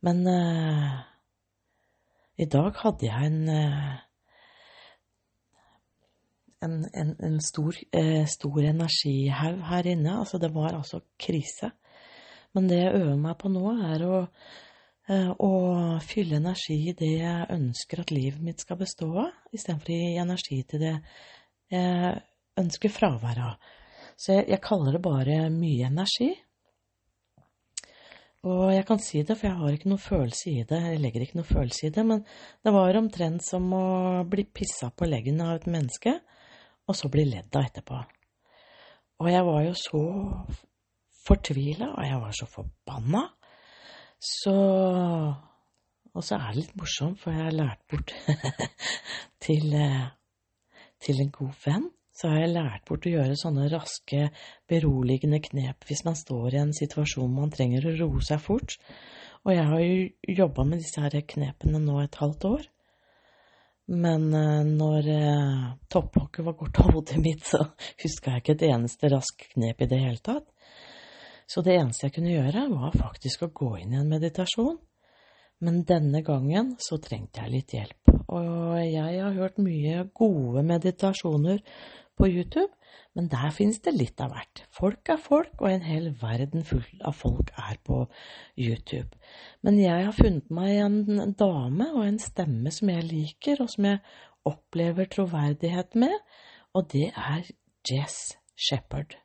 Men 0.00 0.24
eh, 0.32 0.96
i 2.40 2.46
dag 2.48 2.78
hadde 2.82 3.06
jeg 3.06 3.26
en 3.30 3.42
eh, 3.52 3.98
en, 6.60 6.84
en, 6.92 7.14
en, 7.24 7.38
stor, 7.40 7.76
eh, 7.96 8.26
stor 8.28 8.58
energihaug 8.68 9.62
her 9.70 9.86
inne. 9.88 10.18
Altså, 10.20 10.38
det 10.38 10.52
var 10.54 10.76
altså 10.76 11.00
krise. 11.20 11.70
Men 12.54 12.68
det 12.68 12.82
jeg 12.82 12.98
øver 12.98 13.16
meg 13.20 13.38
på 13.40 13.48
nå, 13.52 13.62
er 13.94 14.04
å, 14.04 14.18
eh, 15.08 15.30
å 15.30 15.52
fylle 16.04 16.40
energi 16.40 16.78
i 16.90 16.96
det 16.98 17.12
jeg 17.22 17.50
ønsker 17.56 18.02
at 18.02 18.12
livet 18.14 18.42
mitt 18.44 18.60
skal 18.60 18.80
bestå 18.80 19.08
av, 19.24 19.32
istedenfor 19.54 19.94
gi 19.94 20.18
energi 20.20 20.62
til 20.68 20.84
det 20.84 20.96
jeg 21.70 22.20
ønsker 22.60 22.92
fravær 22.92 23.44
av. 23.46 23.72
Så 24.20 24.34
jeg, 24.34 24.50
jeg 24.50 24.64
kaller 24.64 24.98
det 24.98 25.04
bare 25.04 25.42
mye 25.54 25.88
energi. 25.88 26.32
Og 28.48 28.70
jeg 28.72 28.86
kan 28.88 29.00
si 29.04 29.20
det, 29.20 29.34
for 29.36 29.50
jeg 29.50 29.58
har 29.58 29.74
ikke 29.76 29.90
noe 29.92 30.00
følelse 30.00 30.48
i 30.48 30.62
det. 30.68 30.78
Jeg 30.80 31.00
legger 31.02 31.24
ikke 31.26 31.36
noe 31.36 31.48
følelse 31.48 31.88
i 31.88 31.92
det, 31.92 32.04
men 32.08 32.22
det 32.64 32.72
var 32.72 32.96
omtrent 32.96 33.44
som 33.44 33.66
å 33.76 33.84
bli 34.32 34.46
pissa 34.48 34.88
på 34.96 35.08
leggen 35.08 35.42
av 35.44 35.58
et 35.58 35.66
menneske, 35.68 36.14
og 36.88 36.96
så 36.96 37.10
bli 37.12 37.26
ledd 37.28 37.52
av 37.52 37.68
etterpå. 37.68 38.00
Og 39.20 39.28
jeg 39.28 39.44
var 39.44 39.60
jo 39.66 39.76
så 39.76 40.02
fortvila, 41.26 41.90
og 41.92 42.08
jeg 42.08 42.22
var 42.24 42.36
så 42.40 42.48
forbanna. 42.48 43.26
Så 44.20 44.56
Og 46.10 46.24
så 46.26 46.34
er 46.34 46.48
det 46.50 46.64
litt 46.64 46.72
morsomt, 46.74 47.20
for 47.20 47.30
jeg 47.30 47.44
har 47.44 47.54
lært 47.54 47.84
bort 47.86 48.10
til, 49.44 49.68
eh, 49.78 50.08
til 50.98 51.20
en 51.22 51.30
god 51.30 51.52
venn 51.62 51.84
så 52.20 52.28
har 52.28 52.42
jeg 52.42 52.52
lært 52.52 52.84
bort 52.88 53.06
å 53.08 53.12
gjøre 53.14 53.38
sånne 53.40 53.70
raske, 53.72 54.26
beroligende 54.68 55.40
knep 55.40 55.86
hvis 55.88 56.04
man 56.04 56.18
står 56.18 56.52
i 56.52 56.60
en 56.60 56.74
situasjon 56.76 57.32
man 57.32 57.52
trenger 57.54 57.86
å 57.88 57.94
roe 58.02 58.20
seg 58.24 58.42
fort. 58.44 58.76
Og 59.46 59.54
jeg 59.54 59.64
har 59.70 59.80
jo 59.80 60.34
jobba 60.42 60.66
med 60.68 60.82
disse 60.82 61.00
her 61.00 61.16
knepene 61.32 61.80
nå 61.80 61.96
et 62.02 62.20
halvt 62.20 62.44
år. 62.50 62.68
Men 63.90 64.28
uh, 64.36 64.60
når 64.68 65.08
topplokket 65.90 66.44
var 66.46 66.58
gått 66.60 66.82
av 66.82 66.92
hodet 66.92 67.16
mitt, 67.24 67.40
så 67.48 67.64
huska 68.04 68.36
jeg 68.36 68.44
ikke 68.44 68.56
et 68.58 68.68
eneste 68.68 69.10
raskt 69.10 69.48
knep 69.54 69.80
i 69.80 69.88
det 69.90 70.02
hele 70.04 70.20
tatt. 70.22 70.44
Så 71.50 71.64
det 71.66 71.80
eneste 71.80 72.06
jeg 72.06 72.14
kunne 72.14 72.36
gjøre, 72.36 72.68
var 72.70 72.94
faktisk 72.94 73.42
å 73.42 73.54
gå 73.54 73.72
inn 73.80 73.96
i 73.96 73.98
en 73.98 74.12
meditasjon. 74.12 74.76
Men 75.60 75.82
denne 75.84 76.22
gangen 76.24 76.76
så 76.80 77.00
trengte 77.02 77.42
jeg 77.42 77.52
litt 77.52 77.74
hjelp. 77.74 78.12
Og 78.30 78.76
jeg 78.78 79.16
har 79.18 79.34
hørt 79.34 79.58
mye 79.60 80.04
gode 80.14 80.62
meditasjoner 80.64 81.58
på 82.20 82.28
YouTube, 82.28 82.70
men 83.16 83.28
der 83.32 83.50
finnes 83.54 83.80
det 83.82 83.94
litt 83.96 84.20
av 84.22 84.34
hvert. 84.34 84.62
Folk 84.74 85.08
er 85.10 85.20
folk, 85.20 85.54
og 85.58 85.70
en 85.70 85.86
hel 85.86 86.10
verden 86.20 86.66
full 86.66 86.86
av 87.06 87.16
folk 87.18 87.50
er 87.58 87.78
på 87.86 88.04
YouTube. 88.60 89.18
Men 89.66 89.80
jeg 89.80 90.06
har 90.06 90.16
funnet 90.16 90.50
meg 90.54 90.78
en 90.84 91.34
dame 91.38 91.88
og 91.94 92.04
en 92.04 92.20
stemme 92.22 92.72
som 92.74 92.92
jeg 92.92 93.08
liker, 93.08 93.64
og 93.64 93.72
som 93.72 93.88
jeg 93.88 94.02
opplever 94.46 95.10
troverdighet 95.10 95.96
med, 96.00 96.14
og 96.76 96.86
det 96.92 97.08
er 97.10 97.48
Jess 97.88 98.36
Shepherd. 98.54 99.16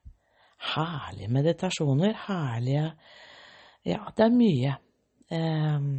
Herlige 0.75 1.29
meditasjoner, 1.29 2.15
herlige 2.27 2.91
Ja, 3.85 3.99
det 4.17 4.23
er 4.25 4.33
mye 4.33 4.71
eh, 5.29 5.89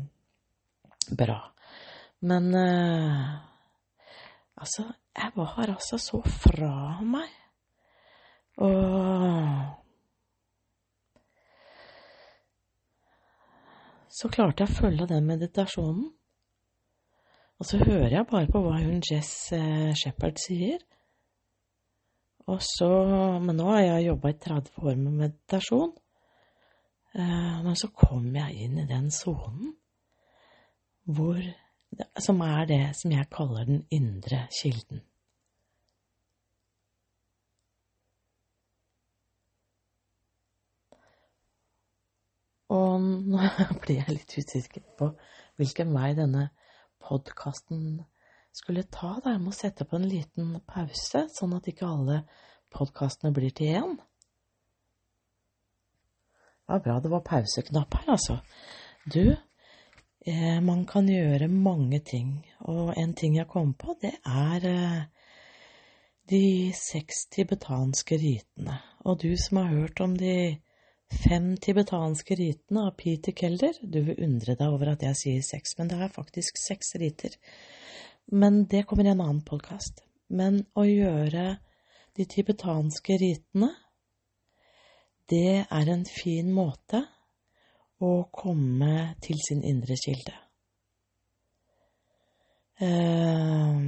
bra. 1.14 1.36
Men 2.26 2.48
eh, 2.58 3.36
altså, 4.56 4.86
jeg 5.16 5.32
var 5.36 5.68
altså 5.68 5.98
så 5.98 6.20
fra 6.22 7.00
meg. 7.04 7.32
Og 8.56 9.84
Så 14.16 14.30
klarte 14.32 14.64
jeg 14.64 14.72
å 14.72 14.76
følge 14.78 15.06
den 15.10 15.26
meditasjonen. 15.28 16.06
Og 17.56 17.68
så 17.68 17.80
hører 17.82 18.14
jeg 18.14 18.28
bare 18.30 18.48
på 18.48 18.62
hva 18.64 18.78
hun 18.80 19.02
Jess 19.04 19.52
eh, 19.52 19.92
Shepherd 19.96 20.40
sier. 20.40 20.80
Og 22.48 22.62
så 22.64 22.88
Men 23.42 23.58
nå 23.58 23.66
har 23.68 23.82
jeg 23.82 24.06
jobba 24.06 24.32
i 24.32 24.38
30 24.40 24.80
år 24.80 24.96
med 25.02 25.18
meditasjon. 25.20 25.92
Eh, 27.16 27.56
men 27.66 27.76
så 27.76 27.90
kom 27.92 28.28
jeg 28.36 28.56
inn 28.64 28.80
i 28.80 28.88
den 28.88 29.10
sonen 29.12 29.75
hvor 31.06 31.38
som 32.21 32.40
er 32.45 32.64
det 32.69 32.85
som 32.99 33.12
jeg 33.12 33.28
kaller 33.33 33.69
den 33.69 33.85
indre 33.90 34.47
kilden. 34.55 35.02
Og 42.73 43.00
nå 43.00 43.40
blir 43.83 44.00
jeg 44.02 44.16
litt 44.16 44.37
usikker 44.37 44.85
på 44.99 45.12
hvilken 45.61 45.95
vei 45.95 46.11
denne 46.19 46.49
podkasten 47.02 48.02
skulle 48.57 48.87
ta. 48.90 49.16
Da. 49.23 49.37
Jeg 49.37 49.45
må 49.45 49.55
sette 49.55 49.87
på 49.87 49.99
en 49.99 50.09
liten 50.09 50.57
pause, 50.66 51.26
sånn 51.33 51.57
at 51.57 51.69
ikke 51.71 51.88
alle 51.88 52.23
podkastene 52.75 53.33
blir 53.37 53.55
til 53.57 53.78
én. 53.78 53.97
Det 56.66 56.75
var 56.75 56.83
bra 56.83 56.97
det 56.99 57.12
var 57.12 57.23
pauseknapp 57.23 57.95
her, 58.00 58.09
altså. 58.16 58.40
Du, 59.07 59.37
man 60.62 60.87
kan 60.90 61.06
gjøre 61.06 61.47
mange 61.49 62.00
ting, 62.02 62.40
og 62.66 62.95
en 62.99 63.12
ting 63.14 63.37
jeg 63.37 63.47
kom 63.47 63.75
på, 63.78 63.95
det 64.02 64.16
er 64.26 64.64
eh, 64.66 65.04
de 66.30 66.73
seks 66.75 67.26
tibetanske 67.30 68.18
ritene. 68.18 68.80
Og 69.06 69.21
du 69.23 69.37
som 69.38 69.61
har 69.61 69.71
hørt 69.71 70.00
om 70.02 70.16
de 70.18 70.59
fem 71.12 71.52
tibetanske 71.62 72.35
ritene 72.35 72.88
av 72.88 72.97
Peter 72.99 73.33
Kelder, 73.38 73.78
du 73.83 74.00
vil 74.02 74.18
undre 74.26 74.56
deg 74.59 74.66
over 74.66 74.95
at 74.97 75.06
jeg 75.06 75.21
sier 75.21 75.47
seks, 75.47 75.76
men 75.78 75.92
det 75.92 76.00
er 76.02 76.14
faktisk 76.14 76.59
seks 76.59 76.97
riter. 76.99 77.37
Men 78.26 78.64
det 78.66 78.87
kommer 78.90 79.06
i 79.06 79.12
en 79.14 79.23
annen 79.23 79.45
podkast. 79.47 80.02
Men 80.26 80.64
å 80.75 80.83
gjøre 80.88 81.61
de 82.18 82.26
tibetanske 82.26 83.18
ritene, 83.23 83.71
det 85.30 85.66
er 85.71 85.90
en 85.90 86.04
fin 86.06 86.50
måte 86.54 87.04
å 88.04 88.12
komme 88.32 89.16
til 89.24 89.38
sin 89.40 89.62
indre 89.64 89.96
kilde. 90.00 90.34
Uh, 92.76 93.80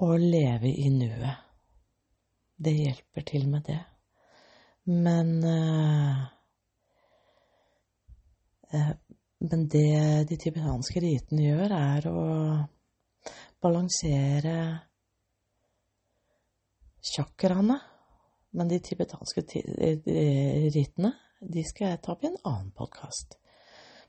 å 0.00 0.08
leve 0.16 0.70
i 0.72 0.88
nuet. 0.88 1.48
det 2.62 2.72
hjelper 2.72 3.24
til 3.26 3.48
med 3.50 3.66
det. 3.66 3.80
Men 4.86 5.44
uh, 5.44 6.22
uh, 8.72 8.92
Men 9.42 9.66
det 9.66 10.24
de 10.30 10.36
tibetanske 10.38 11.00
ritene 11.02 11.42
gjør, 11.42 11.72
er 11.74 12.04
å 12.06 12.26
balansere 13.60 14.54
chakraene. 17.02 17.80
Men 18.52 18.68
de 18.68 18.78
tibetanske 18.84 19.44
rittene, 20.74 21.12
de 21.40 21.62
skal 21.64 21.94
jeg 21.94 22.02
ta 22.04 22.12
opp 22.14 22.24
i 22.24 22.30
en 22.30 22.40
annen 22.44 22.72
podkast. 22.76 23.38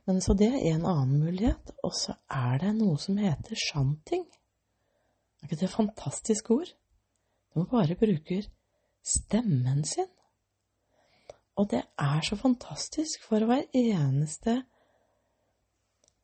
Men 0.06 0.20
så 0.22 0.36
det 0.36 0.50
er 0.52 0.74
en 0.74 0.88
annen 0.90 1.22
mulighet. 1.24 1.72
Og 1.84 1.94
så 1.96 2.18
er 2.28 2.60
det 2.62 2.74
noe 2.78 2.98
som 3.00 3.20
heter 3.22 3.60
shanting. 3.60 4.26
Er 5.40 5.48
ikke 5.48 5.62
det 5.62 5.70
et 5.70 5.78
fantastisk 5.78 6.52
ord? 6.56 6.74
De 7.54 7.64
bare 7.70 7.96
bruker 8.00 8.50
stemmen 9.04 9.84
sin. 9.88 10.10
Og 11.60 11.70
det 11.70 11.84
er 12.02 12.22
så 12.26 12.36
fantastisk, 12.36 13.24
for 13.30 13.46
hver 13.46 13.68
eneste 13.78 14.64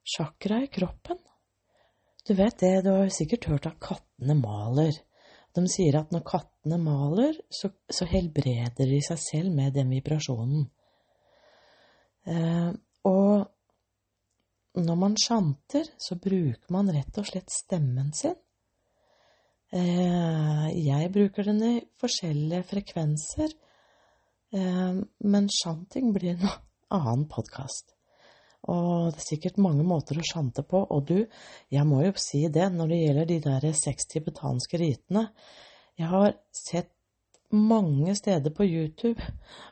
chakra 0.09 0.63
i 0.65 0.71
kroppen. 0.73 1.19
Du 2.27 2.33
vet 2.37 2.59
det, 2.59 2.83
du 2.85 2.91
har 2.91 3.11
sikkert 3.13 3.45
hørt 3.45 3.67
at 3.69 3.79
kattene 3.81 4.35
maler. 4.37 4.97
De 5.55 5.65
sier 5.69 5.99
at 5.99 6.11
når 6.13 6.25
kattene 6.25 6.58
maler, 6.77 7.39
så, 7.49 7.71
så 7.89 8.05
helbreder 8.05 8.85
de 8.85 8.99
seg 9.01 9.19
selv 9.23 9.55
med 9.55 9.73
den 9.73 9.89
vibrasjonen. 9.89 10.67
Eh, 12.29 12.69
og 13.09 13.47
når 14.79 14.99
man 15.01 15.17
sjanter, 15.17 15.87
så 15.97 16.19
bruker 16.21 16.73
man 16.73 16.91
rett 16.93 17.17
og 17.17 17.27
slett 17.27 17.49
stemmen 17.51 18.13
sin. 18.13 18.37
Eh, 19.73 20.67
jeg 20.77 21.11
bruker 21.13 21.49
den 21.49 21.61
i 21.65 21.75
forskjellige 22.01 22.65
frekvenser, 22.71 23.53
eh, 24.53 24.99
men 25.01 25.49
sjanting 25.61 26.13
blir 26.13 26.35
en 26.35 26.51
annen 26.99 27.25
podkast. 27.29 27.95
Og 28.69 29.13
det 29.13 29.21
er 29.21 29.25
sikkert 29.25 29.61
mange 29.61 29.85
måter 29.87 30.19
å 30.19 30.25
sjante 30.25 30.65
på. 30.67 30.81
Og 30.91 31.05
du, 31.07 31.17
jeg 31.71 31.87
må 31.87 32.01
jo 32.03 32.13
si 32.19 32.43
det 32.51 32.67
når 32.73 32.91
det 32.91 32.99
gjelder 32.99 33.29
de 33.29 33.39
der 33.45 33.67
seks 33.77 34.09
tibetanske 34.11 34.79
ritene. 34.81 35.29
Jeg 35.99 36.07
har 36.07 36.35
sett 36.55 36.93
mange 37.51 38.13
steder 38.15 38.53
på 38.55 38.63
YouTube, 38.63 39.19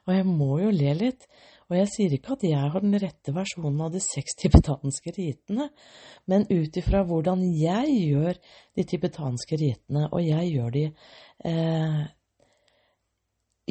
og 0.07 0.15
jeg 0.15 0.25
må 0.27 0.57
jo 0.59 0.73
le 0.73 0.95
litt. 0.97 1.27
Og 1.67 1.75
jeg 1.75 1.89
sier 1.91 2.13
ikke 2.15 2.37
at 2.37 2.43
jeg 2.47 2.69
har 2.71 2.83
den 2.83 2.95
rette 2.99 3.33
versjonen 3.35 3.81
av 3.83 3.91
de 3.91 3.99
seks 4.03 4.37
tibetanske 4.39 5.11
ritene, 5.17 5.67
men 6.31 6.47
ut 6.47 6.79
ifra 6.79 7.01
hvordan 7.07 7.43
jeg 7.59 7.97
gjør 8.07 8.39
de 8.77 8.85
tibetanske 8.87 9.59
ritene, 9.59 10.05
og 10.07 10.23
jeg 10.23 10.53
gjør 10.53 10.71
de 10.77 10.85
eh, 11.51 12.05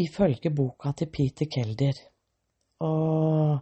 ifølge 0.04 0.52
boka 0.52 0.92
til 0.92 1.08
Peter 1.12 1.48
Kelder. 1.48 2.04
Og 2.84 3.56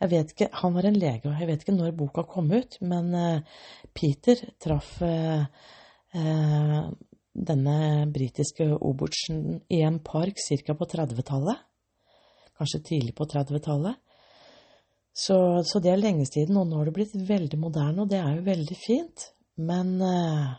jeg 0.00 0.10
vet 0.14 0.32
ikke, 0.32 0.48
Han 0.62 0.74
var 0.74 0.86
en 0.86 0.98
lege, 1.02 1.26
og 1.28 1.40
jeg 1.40 1.48
vet 1.50 1.66
ikke 1.66 1.76
når 1.76 1.98
boka 1.98 2.22
kom 2.30 2.50
ut, 2.54 2.78
men 2.80 3.14
eh, 3.14 3.62
Peter 3.94 4.38
traff 4.62 5.02
eh, 5.02 5.42
eh, 6.14 6.90
denne 7.34 8.06
britiske 8.10 8.66
obersten 8.76 9.60
i 9.70 9.82
en 9.86 9.98
park 10.04 10.38
ca. 10.38 10.74
på 10.74 10.88
30-tallet 10.94 11.66
kanskje 12.60 12.82
tidlig 12.84 13.16
på 13.16 13.24
30-tallet. 13.24 13.96
Så, 15.12 15.36
så, 15.66 15.80
det 15.82 15.92
er 15.92 16.00
lenge 16.00 16.26
siden, 16.28 16.58
og 16.60 16.68
nå 16.68 16.80
har 16.80 16.88
det 16.88 16.96
blitt 16.96 17.14
veldig 17.28 17.58
moderne, 17.60 18.04
og 18.04 18.10
det 18.12 18.20
er 18.20 18.36
jo 18.36 18.46
veldig 18.46 18.76
fint. 18.78 19.26
Men 19.60 19.96
eh, 20.04 20.50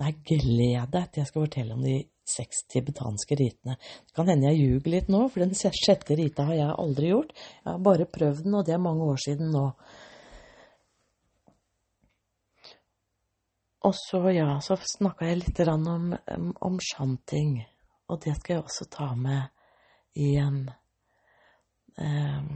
nei, 0.00 0.14
gled 0.30 0.94
deg 0.94 1.10
til 1.10 1.22
jeg 1.22 1.30
skal 1.30 1.44
fortelle 1.44 1.76
om 1.76 1.84
de 1.84 1.98
seks 2.30 2.64
tibetanske 2.70 3.36
ritene. 3.38 3.76
Det 4.06 4.14
kan 4.16 4.30
hende 4.30 4.50
jeg 4.50 4.62
ljuger 4.62 4.94
litt 4.94 5.10
nå, 5.12 5.24
for 5.28 5.42
den 5.42 5.54
sjette 5.58 6.16
rita 6.18 6.46
har 6.48 6.58
jeg 6.58 6.78
aldri 6.84 7.10
gjort. 7.10 7.34
Jeg 7.34 7.68
har 7.72 7.82
bare 7.90 8.08
prøvd 8.18 8.46
den, 8.46 8.56
og 8.56 8.66
det 8.66 8.76
er 8.76 8.82
mange 8.86 9.10
år 9.10 9.20
siden 9.26 9.50
nå. 9.54 9.66
Og 13.88 13.94
så, 13.96 14.20
ja, 14.34 14.58
så 14.60 14.76
snakka 14.76 15.30
jeg 15.30 15.40
litt 15.40 15.60
om, 15.72 16.10
om 16.60 16.80
shanting, 16.84 17.62
og 18.12 18.20
det 18.24 18.34
skal 18.36 18.58
jeg 18.58 18.64
også 18.64 18.86
ta 18.92 19.14
med 19.16 19.48
i 20.20 20.34
en 20.36 20.66
um, 21.96 22.50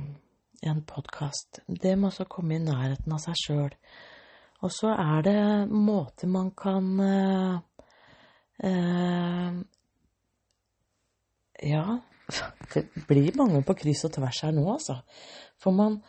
en 0.65 0.81
podkast. 0.85 1.61
Det 1.67 1.95
må 1.99 2.09
også 2.09 2.27
komme 2.31 2.57
i 2.57 2.63
nærheten 2.63 3.13
av 3.13 3.21
seg 3.23 3.39
sjøl. 3.39 3.77
Og 4.65 4.73
så 4.73 4.95
er 4.97 5.25
det 5.27 5.39
måter 5.69 6.31
man 6.31 6.51
kan 6.57 6.91
uh, 7.01 7.57
uh, 8.65 9.63
Ja, 11.65 11.85
det 12.75 12.85
blir 13.09 13.37
mange 13.39 13.63
på 13.65 13.77
kryss 13.79 14.07
og 14.09 14.15
tvers 14.17 14.43
her 14.47 14.55
nå, 14.57 14.65
altså. 14.73 14.99
For 15.61 15.77
man, 15.77 16.01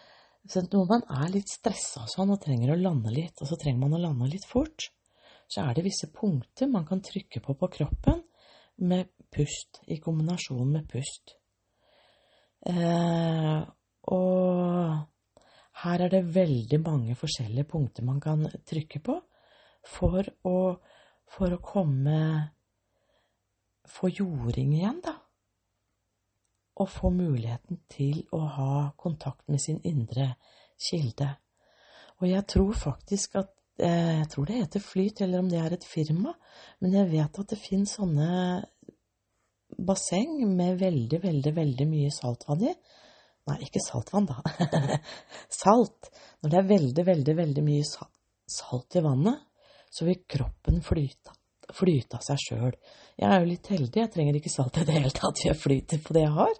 når 0.55 0.87
man 0.89 1.05
er 1.21 1.33
litt 1.35 1.51
stressa 1.51 2.05
sånn 2.11 2.33
og 2.33 2.41
trenger 2.43 2.73
å 2.73 2.79
lande 2.79 3.13
litt, 3.13 3.37
og 3.41 3.51
så 3.51 3.59
trenger 3.59 3.83
man 3.83 3.97
å 3.99 4.03
lande 4.07 4.31
litt 4.31 4.47
fort, 4.47 4.89
så 5.47 5.65
er 5.65 5.75
det 5.75 5.85
visse 5.85 6.09
punkter 6.13 6.69
man 6.71 6.85
kan 6.87 7.03
trykke 7.05 7.41
på 7.43 7.55
på 7.59 7.69
kroppen 7.77 8.23
med 8.77 9.11
pust, 9.31 9.81
i 9.87 9.99
kombinasjon 10.03 10.71
med 10.71 10.87
pust. 10.89 11.35
Eh, 12.65 13.61
og 14.11 14.97
her 15.83 16.01
er 16.01 16.09
det 16.09 16.35
veldig 16.35 16.79
mange 16.81 17.15
forskjellige 17.15 17.69
punkter 17.69 18.05
man 18.07 18.19
kan 18.21 18.45
trykke 18.65 19.01
på 19.05 19.19
for 19.85 20.25
å, 20.49 20.57
for 21.29 21.55
å 21.55 21.63
komme 21.63 22.19
Få 23.85 24.09
jording 24.09 24.73
igjen, 24.73 24.97
da. 25.05 25.13
Og 26.81 26.89
få 26.89 27.11
muligheten 27.13 27.83
til 27.87 28.23
å 28.33 28.39
ha 28.57 28.71
kontakt 28.97 29.45
med 29.47 29.61
sin 29.61 29.77
indre 29.85 30.31
kilde. 30.81 31.27
Og 32.19 32.25
jeg 32.31 32.47
tror 32.49 32.73
faktisk 32.73 33.37
at 33.39 33.53
Jeg 33.75 34.27
tror 34.31 34.47
det 34.47 34.61
heter 34.61 34.83
Flyt, 34.83 35.21
eller 35.25 35.41
om 35.43 35.49
det 35.51 35.59
er 35.59 35.73
et 35.75 35.87
firma, 35.87 36.31
men 36.79 36.93
jeg 36.95 37.09
vet 37.11 37.39
at 37.41 37.49
det 37.51 37.59
finnes 37.59 37.95
sånne 37.97 38.29
basseng 39.83 40.37
med 40.55 40.79
veldig, 40.79 41.19
veldig, 41.23 41.53
veldig 41.55 41.87
mye 41.89 42.11
saltvann 42.13 42.63
i. 42.69 42.73
Nei, 43.45 43.57
ikke 43.67 43.83
saltvann, 43.83 44.29
da. 44.29 44.39
salt. 45.63 46.09
Når 46.41 46.53
det 46.53 46.59
er 46.59 46.69
veldig, 46.69 47.05
veldig, 47.09 47.35
veldig 47.41 47.65
mye 47.65 47.85
salt 48.55 48.97
i 48.97 49.03
vannet, 49.05 49.43
så 49.91 50.07
vil 50.07 50.23
kroppen 50.29 50.81
flyte, 50.83 51.35
flyte 51.75 52.17
av 52.17 52.25
seg 52.25 52.41
sjøl. 52.41 52.73
Jeg 53.19 53.29
er 53.29 53.41
jo 53.41 53.51
litt 53.51 53.69
heldig, 53.71 54.01
jeg 54.01 54.13
trenger 54.15 54.39
ikke 54.39 54.53
salt 54.53 54.79
i 54.81 54.87
det 54.87 54.97
hele 54.97 55.13
tatt, 55.15 55.45
jeg 55.45 55.59
flyter 55.59 56.01
på 56.03 56.15
det 56.15 56.25
jeg 56.25 56.35
har. 56.35 56.57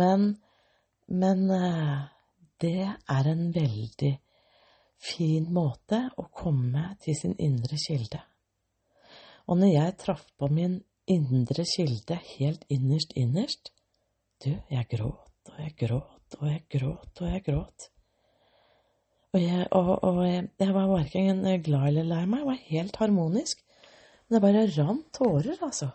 Men, 0.00 0.28
men 1.12 1.44
eh, 1.54 1.96
det 2.64 2.78
er 2.88 3.30
en 3.30 3.48
veldig 3.54 4.12
fin 5.02 5.46
måte 5.52 6.06
å 6.16 6.26
komme 6.32 6.94
til 7.02 7.16
sin 7.18 7.36
indre 7.38 7.78
kilde. 7.80 8.20
Og 9.46 9.60
når 9.60 9.72
jeg 9.72 9.96
traff 10.02 10.26
på 10.38 10.48
min 10.50 10.80
indre 11.06 11.64
kilde 11.70 12.18
helt 12.36 12.64
innerst, 12.72 13.12
innerst. 13.16 13.70
Du, 14.42 14.52
jeg 14.70 14.88
gråt 14.90 15.52
og 15.52 15.60
jeg 15.62 15.76
gråt 15.78 16.34
og 16.40 16.48
jeg 16.50 16.64
gråt 16.72 17.22
og 17.22 17.30
jeg 17.30 17.44
gråt. 17.46 17.86
Og 19.34 19.42
jeg, 19.42 19.68
og, 19.76 19.92
og 20.04 20.18
jeg, 20.26 20.48
jeg 20.60 20.74
var 20.74 20.90
verken 20.90 21.44
glad 21.64 21.88
eller 21.90 22.08
lei 22.08 22.24
meg, 22.26 22.42
jeg 22.42 22.48
var 22.48 22.66
helt 22.70 23.00
harmonisk. 23.02 23.62
Men 24.26 24.36
det 24.36 24.42
bare 24.42 24.66
rant 24.74 25.08
tårer, 25.14 25.58
altså. 25.62 25.90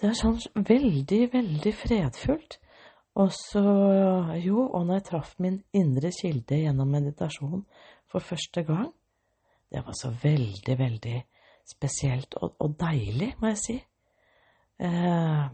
Det 0.00 0.08
er 0.08 0.16
sånn 0.18 0.38
veldig, 0.54 1.20
veldig 1.32 1.72
fredfullt. 1.76 2.58
Og 3.14 3.30
så, 3.30 3.62
jo, 4.42 4.64
og 4.66 4.86
når 4.86 4.98
jeg 4.98 5.06
traff 5.10 5.34
min 5.38 5.60
indre 5.76 6.10
kilde 6.14 6.58
gjennom 6.64 6.90
meditasjon 6.90 7.62
for 8.10 8.24
første 8.24 8.64
gang, 8.66 8.90
det 9.70 9.84
var 9.86 9.94
så 9.98 10.10
veldig, 10.22 10.78
veldig 10.78 11.16
spesielt 11.66 12.34
og, 12.42 12.56
og 12.60 12.74
deilig, 12.80 13.32
må 13.40 13.52
jeg 13.52 13.60
si. 13.62 13.76
Eh, 14.82 15.46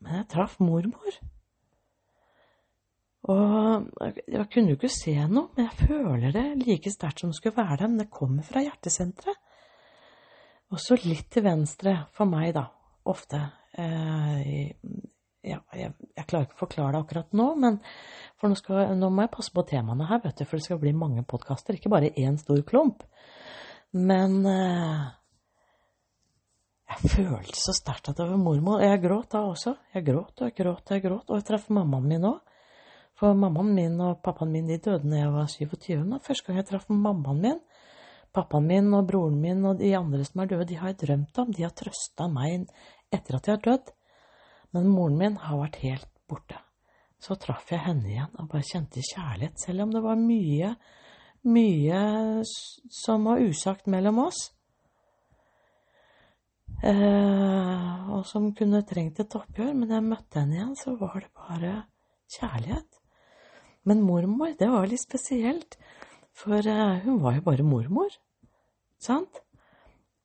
men 0.00 0.16
jeg 0.18 0.28
traff 0.32 0.58
mormor. 0.60 1.16
Og 3.28 3.88
jeg 4.00 4.46
kunne 4.52 4.72
jo 4.72 4.78
ikke 4.78 4.92
se 4.92 5.12
noe, 5.28 5.50
men 5.56 5.66
jeg 5.66 5.88
føler 5.88 6.32
det 6.36 6.46
like 6.62 6.92
sterkt 6.92 7.20
som 7.20 7.32
det 7.32 7.40
skulle 7.40 7.58
være 7.58 7.82
det. 7.82 7.90
Men 7.90 8.02
det 8.04 8.12
kommer 8.12 8.46
fra 8.46 8.64
hjertesenteret. 8.64 9.40
Og 10.70 10.80
så 10.80 10.96
litt 11.02 11.28
til 11.32 11.44
venstre 11.44 11.96
for 12.14 12.30
meg, 12.30 12.54
da. 12.54 12.68
Ofte. 13.10 13.40
Eh, 13.80 14.70
ja, 15.46 15.60
jeg, 15.72 15.94
jeg, 16.16 16.26
klarer 16.28 16.48
ikke 16.48 16.58
å 16.58 16.64
forklare 16.64 16.92
det 16.94 17.04
akkurat 17.04 17.36
nå, 17.36 17.46
men 17.62 17.78
for 18.40 18.52
nå, 18.52 18.58
skal, 18.58 18.92
nå 18.98 19.08
må 19.12 19.24
jeg 19.24 19.32
passe 19.36 19.54
på 19.54 19.64
temaene 19.68 20.08
her, 20.10 20.20
vet 20.24 20.42
du, 20.42 20.44
for 20.48 20.60
det 20.60 20.66
skal 20.66 20.82
bli 20.82 20.92
mange 20.96 21.24
podkaster, 21.28 21.78
ikke 21.78 21.92
bare 21.92 22.12
én 22.20 22.36
stor 22.40 22.60
klump. 22.68 23.06
Men 23.96 24.36
eh, 24.46 25.08
jeg 26.90 27.10
følte 27.14 27.58
så 27.58 27.74
sterkt 27.74 28.10
at 28.10 28.18
det 28.18 28.26
var 28.28 28.38
mormor. 28.40 28.82
Jeg 28.82 29.00
gråt 29.02 29.32
da 29.34 29.44
også. 29.46 29.76
Jeg 29.94 30.06
gråt 30.06 30.40
og 30.40 30.48
jeg 30.48 30.56
gråt 30.58 30.82
og 30.82 30.96
jeg 30.96 31.04
gråt. 31.04 31.26
Og 31.28 31.38
jeg 31.38 31.46
traff 31.46 31.68
mammaen 31.74 32.08
min 32.10 32.26
òg. 32.30 32.40
For 33.18 33.36
mammaen 33.36 33.74
min 33.76 33.98
og 34.00 34.22
pappaen 34.24 34.52
min 34.54 34.68
de 34.70 34.78
døde 34.80 35.10
da 35.10 35.20
jeg 35.20 35.32
var 35.34 35.50
27. 35.50 36.04
Men 36.04 36.22
første 36.24 36.48
gang 36.48 36.60
jeg 36.60 36.70
traff 36.70 36.88
mammaen 36.90 37.42
min, 37.42 37.58
pappaen 38.34 38.66
min 38.66 38.94
og 38.96 39.06
broren 39.10 39.38
min 39.42 39.64
og 39.68 39.78
de 39.82 39.92
andre 39.98 40.24
som 40.26 40.42
er 40.42 40.52
døde, 40.54 40.68
de 40.70 40.78
har 40.80 40.92
jeg 40.92 41.00
drømt 41.04 41.42
om. 41.42 41.54
De 41.54 41.66
har 41.66 41.74
trøsta 41.76 42.30
meg 42.32 42.70
etter 43.12 43.38
at 43.38 43.50
jeg 43.50 43.58
har 43.58 43.64
dødd. 43.66 43.94
Men 44.74 44.90
moren 44.90 45.18
min 45.18 45.38
har 45.42 45.58
vært 45.58 45.80
helt 45.84 46.10
borte. 46.30 46.58
Så 47.20 47.36
traff 47.36 47.68
jeg 47.72 47.82
henne 47.84 48.08
igjen 48.08 48.38
og 48.40 48.48
bare 48.52 48.64
kjente 48.64 49.02
kjærlighet, 49.04 49.58
selv 49.60 49.84
om 49.84 49.92
det 49.92 50.00
var 50.04 50.20
mye, 50.20 50.72
mye 51.52 52.00
som 53.02 53.26
var 53.28 53.42
usagt 53.44 53.90
mellom 53.92 54.22
oss. 54.24 54.46
Eh, 56.80 58.08
og 58.08 58.24
som 58.24 58.48
kunne 58.56 58.80
trengt 58.88 59.20
et 59.20 59.36
oppgjør, 59.36 59.74
men 59.76 59.92
jeg 59.92 60.06
møtte 60.06 60.40
henne 60.40 60.56
igjen, 60.56 60.76
så 60.80 60.94
var 60.96 61.18
det 61.20 61.32
bare 61.36 61.74
kjærlighet. 62.38 63.00
Men 63.84 64.00
mormor, 64.04 64.54
det 64.56 64.68
var 64.70 64.88
litt 64.88 65.02
spesielt, 65.02 65.76
for 66.36 66.64
eh, 66.64 67.02
hun 67.04 67.20
var 67.20 67.36
jo 67.36 67.44
bare 67.50 67.66
mormor, 67.66 68.16
sant? 69.00 69.42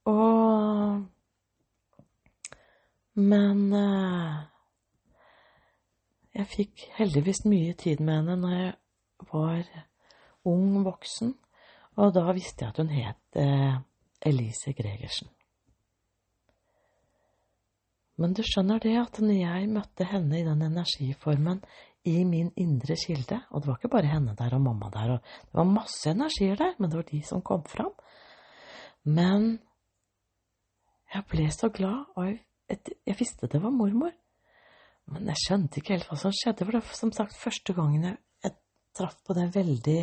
Og 0.07 1.03
Men 3.15 3.71
eh, 3.73 4.39
jeg 6.35 6.51
fikk 6.51 6.87
heldigvis 6.97 7.45
mye 7.47 7.75
tid 7.79 8.03
med 8.03 8.19
henne 8.19 8.35
når 8.41 8.55
jeg 8.57 8.73
var 9.31 9.69
ung 10.51 10.81
voksen, 10.85 11.31
og 11.95 12.11
da 12.15 12.25
visste 12.35 12.65
jeg 12.65 12.73
at 12.73 12.81
hun 12.81 12.91
het 12.91 13.39
eh, 13.39 13.77
Elise 14.25 14.73
Gregersen. 14.75 15.31
Men 18.19 18.35
du 18.35 18.41
skjønner 18.47 18.79
det 18.83 18.95
at 18.99 19.19
når 19.19 19.37
jeg 19.39 19.71
møtte 19.71 20.07
henne 20.07 20.39
i 20.39 20.45
den 20.47 20.63
energiformen 20.63 21.61
i 22.07 22.21
min 22.27 22.51
indre 22.59 22.95
kilde, 22.99 23.41
og 23.49 23.61
det 23.61 23.69
var 23.69 23.79
ikke 23.79 23.91
bare 23.95 24.11
henne 24.11 24.35
der 24.37 24.55
og 24.55 24.61
mamma 24.61 24.91
der, 24.93 25.15
og 25.15 25.19
det 25.47 25.57
var 25.57 25.71
masse 25.71 26.11
energier 26.11 26.55
der, 26.59 26.75
men 26.79 26.91
det 26.91 26.99
var 26.99 27.07
de 27.09 27.21
som 27.27 27.41
kom 27.41 27.63
fram. 27.67 27.91
Men 29.03 29.59
jeg 31.13 31.25
ble 31.31 31.47
så 31.51 31.69
glad, 31.69 32.05
og 32.15 32.27
jeg, 32.27 32.39
jeg 32.69 33.17
visste 33.19 33.49
det 33.51 33.61
var 33.61 33.73
mormor. 33.73 34.13
Men 35.13 35.29
jeg 35.29 35.41
skjønte 35.43 35.79
ikke 35.79 35.95
helt 35.95 36.07
hva 36.09 36.17
som 36.17 36.33
skjedde, 36.33 36.65
for 36.65 36.73
det 36.73 36.81
var 36.81 36.97
som 36.97 37.11
sagt 37.13 37.37
første 37.37 37.75
gangen 37.77 38.07
jeg, 38.07 38.17
jeg 38.45 38.55
traff 38.97 39.19
på 39.25 39.35
det 39.37 39.51
veldig 39.53 39.99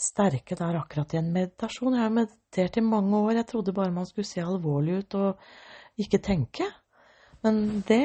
sterke 0.00 0.56
der 0.58 0.78
akkurat 0.80 1.14
i 1.14 1.20
en 1.20 1.32
meditasjon. 1.34 1.94
Jeg 1.94 2.06
har 2.06 2.14
meditert 2.14 2.78
i 2.80 2.84
mange 2.84 3.16
år, 3.18 3.34
jeg 3.38 3.48
trodde 3.52 3.76
bare 3.76 3.94
man 3.94 4.08
skulle 4.08 4.28
se 4.28 4.42
alvorlig 4.42 5.02
ut 5.02 5.18
og 5.20 6.00
ikke 6.00 6.22
tenke. 6.24 6.66
Men 7.44 7.82
det 7.88 8.02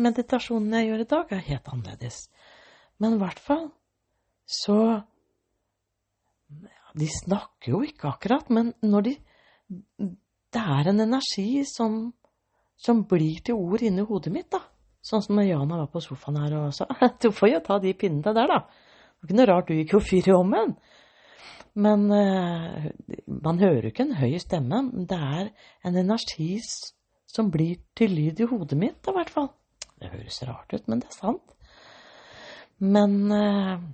meditasjonen 0.00 0.74
jeg 0.78 0.90
gjør 0.90 1.04
i 1.04 1.10
dag, 1.14 1.32
er 1.32 1.48
helt 1.48 1.70
annerledes. 1.72 2.18
Men 3.00 3.16
i 3.16 3.20
hvert 3.22 3.42
fall 3.42 3.68
så 4.44 5.02
De 6.94 7.06
snakker 7.10 7.72
jo 7.72 7.80
ikke 7.82 8.06
akkurat, 8.06 8.50
men 8.54 8.72
når 8.82 9.00
de 9.08 9.14
Det 10.54 10.60
er 10.60 10.88
en 10.88 11.00
energi 11.00 11.64
som, 11.66 12.12
som 12.76 13.04
blir 13.08 13.40
til 13.44 13.58
ord 13.58 13.84
inni 13.84 14.04
hodet 14.06 14.32
mitt, 14.34 14.50
da. 14.52 14.60
Sånn 15.04 15.22
som 15.24 15.36
når 15.36 15.50
Jana 15.50 15.78
var 15.82 15.90
på 15.92 16.00
sofaen 16.00 16.40
her 16.40 16.54
og 16.56 16.72
sa 16.72 16.86
Du 17.22 17.28
får 17.32 17.50
jo 17.50 17.62
ta 17.66 17.78
de 17.82 17.92
pinnene 17.98 18.34
der, 18.36 18.50
da. 18.50 18.60
Det 18.64 19.24
var 19.24 19.30
ikke 19.30 19.38
noe 19.38 19.48
rart 19.50 19.68
du 19.68 19.74
gikk 19.76 19.96
og 19.98 20.04
fyr 20.04 20.28
i 20.30 20.36
ommen. 20.36 20.76
Men 21.74 22.06
uh, 22.12 22.86
man 23.26 23.58
hører 23.60 23.88
jo 23.88 23.92
ikke 23.92 24.06
en 24.06 24.16
høy 24.20 24.36
stemme. 24.42 24.80
Det 25.10 25.18
er 25.18 25.50
en 25.84 25.98
energi 25.98 26.56
som 27.34 27.50
blir 27.52 27.82
til 27.98 28.14
lyd 28.14 28.40
i 28.40 28.48
hodet 28.48 28.78
mitt, 28.78 29.00
i 29.04 29.16
hvert 29.16 29.32
fall. 29.32 29.50
Det 29.98 30.12
høres 30.12 30.42
rart 30.46 30.72
ut, 30.74 30.86
men 30.88 31.02
det 31.02 31.10
er 31.10 31.18
sant. 31.18 31.54
Men 32.78 33.20
uh, 33.32 33.84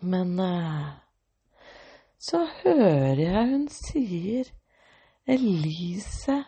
Men 0.00 0.40
uh, 0.40 0.88
så 2.18 2.46
hører 2.62 3.20
jeg 3.20 3.48
hun 3.50 3.66
sier 3.68 4.48
Elise 5.28 6.38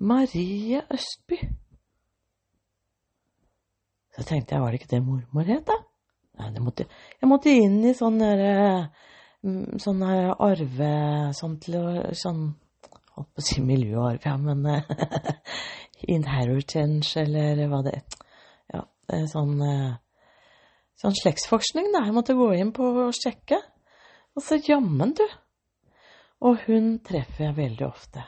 Marie 0.00 0.82
Østby. 0.94 1.38
Så 4.14 4.24
tenkte 4.26 4.54
jeg, 4.54 4.62
var 4.62 4.72
det 4.72 4.80
ikke 4.80 4.92
det 4.94 5.02
mormor 5.02 5.46
het, 5.48 5.66
da? 5.66 5.76
Nei, 6.38 6.48
det 6.54 6.62
måtte, 6.62 6.86
jeg 7.18 7.30
måtte 7.30 7.50
inn 7.50 7.80
i 7.82 7.94
sånn 7.98 8.20
derre 8.22 8.58
Sånn 9.82 10.02
arve 10.02 10.90
Sånn 11.34 11.56
til 11.62 11.76
å 11.78 11.82
Sånn 12.14 12.44
Holdt 13.14 13.32
på 13.34 13.42
å 13.42 13.46
si 13.46 13.62
miljøarv, 13.62 14.22
ja, 14.22 14.36
men 14.38 14.62
Inheritance, 16.14 17.18
eller 17.18 17.64
hva 17.66 17.80
det. 17.82 17.96
Ja, 18.70 18.84
sånn 19.26 19.56
Sånn 20.98 21.14
slektsforskning, 21.14 21.92
da. 21.94 22.04
Jeg 22.06 22.14
måtte 22.14 22.38
gå 22.38 22.48
inn 22.54 22.70
på 22.74 22.86
og 23.04 23.14
sjekke. 23.14 23.58
Og 24.38 24.42
så 24.42 24.58
jammen, 24.62 25.14
du. 25.18 25.26
Og 26.46 26.62
hun 26.66 26.96
treffer 27.06 27.48
jeg 27.48 27.58
veldig 27.58 27.86
ofte. 27.86 28.22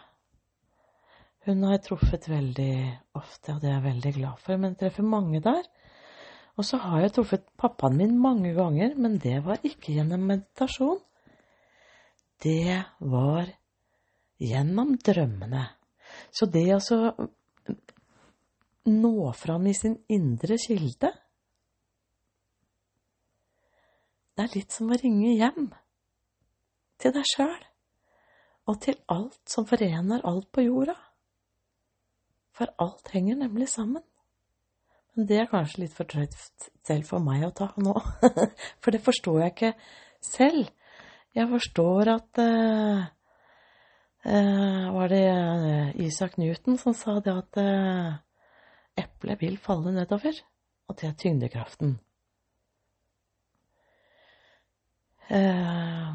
Hun 1.48 1.62
har 1.64 1.78
jeg 1.78 1.84
truffet 1.86 2.26
veldig 2.28 2.72
ofte, 3.16 3.54
og 3.54 3.62
det 3.62 3.70
er 3.70 3.78
jeg 3.78 3.86
veldig 3.86 4.12
glad 4.18 4.42
for. 4.42 4.58
Men 4.60 4.74
jeg 4.74 4.80
treffer 4.82 5.06
mange 5.08 5.40
der. 5.44 5.62
Og 6.60 6.66
så 6.68 6.80
har 6.82 7.00
jeg 7.00 7.14
truffet 7.16 7.46
pappaen 7.56 7.96
min 7.96 8.18
mange 8.20 8.52
ganger, 8.56 8.92
men 9.00 9.16
det 9.22 9.38
var 9.46 9.62
ikke 9.64 9.94
gjennom 9.96 10.26
meditasjon. 10.28 11.00
Det 12.44 12.82
var 13.00 13.48
gjennom 14.40 14.96
drømmene. 15.00 15.64
Så 16.32 16.46
det 16.46 16.66
altså 16.74 17.14
nå 18.90 19.32
fram 19.36 19.66
i 19.68 19.74
sin 19.76 19.98
indre 20.08 20.56
kilde 20.58 21.10
Det 24.34 24.46
er 24.46 24.54
litt 24.56 24.72
som 24.72 24.88
å 24.88 24.96
ringe 24.96 25.34
hjem 25.36 25.66
til 27.00 27.12
deg 27.12 27.26
sjøl 27.28 27.66
og 28.70 28.78
til 28.80 28.96
alt 29.12 29.40
som 29.50 29.66
forener 29.68 30.22
alt 30.24 30.46
på 30.54 30.64
jorda. 30.64 30.94
For 32.60 32.68
alt 32.76 33.08
henger 33.14 33.38
nemlig 33.40 33.70
sammen. 33.72 34.02
Men 35.16 35.24
det 35.26 35.38
er 35.40 35.46
kanskje 35.48 35.86
litt 35.86 35.94
for 35.96 36.04
drøyt 36.04 36.34
selv 36.84 37.06
for 37.08 37.24
meg 37.24 37.46
å 37.46 37.54
ta 37.56 37.70
nå, 37.80 37.94
for 38.82 38.92
det 38.92 39.00
forstår 39.00 39.38
jeg 39.40 39.54
ikke 39.54 39.70
selv. 40.20 40.68
Jeg 41.32 41.48
forstår 41.48 42.10
at 42.12 42.40
uh, 42.42 43.00
uh, 44.26 44.84
Var 44.92 45.12
det 45.12 45.24
Isak 46.04 46.36
Newton 46.42 46.76
som 46.82 46.92
sa 46.98 47.14
det 47.24 47.32
at 47.32 47.60
uh, 47.62 48.18
eplet 49.00 49.40
vil 49.40 49.56
falle 49.62 49.94
nedover? 49.94 50.36
Og 50.90 50.98
det 51.00 51.08
er 51.08 51.16
tyngdekraften. 51.16 51.96
Ja, 55.30 56.10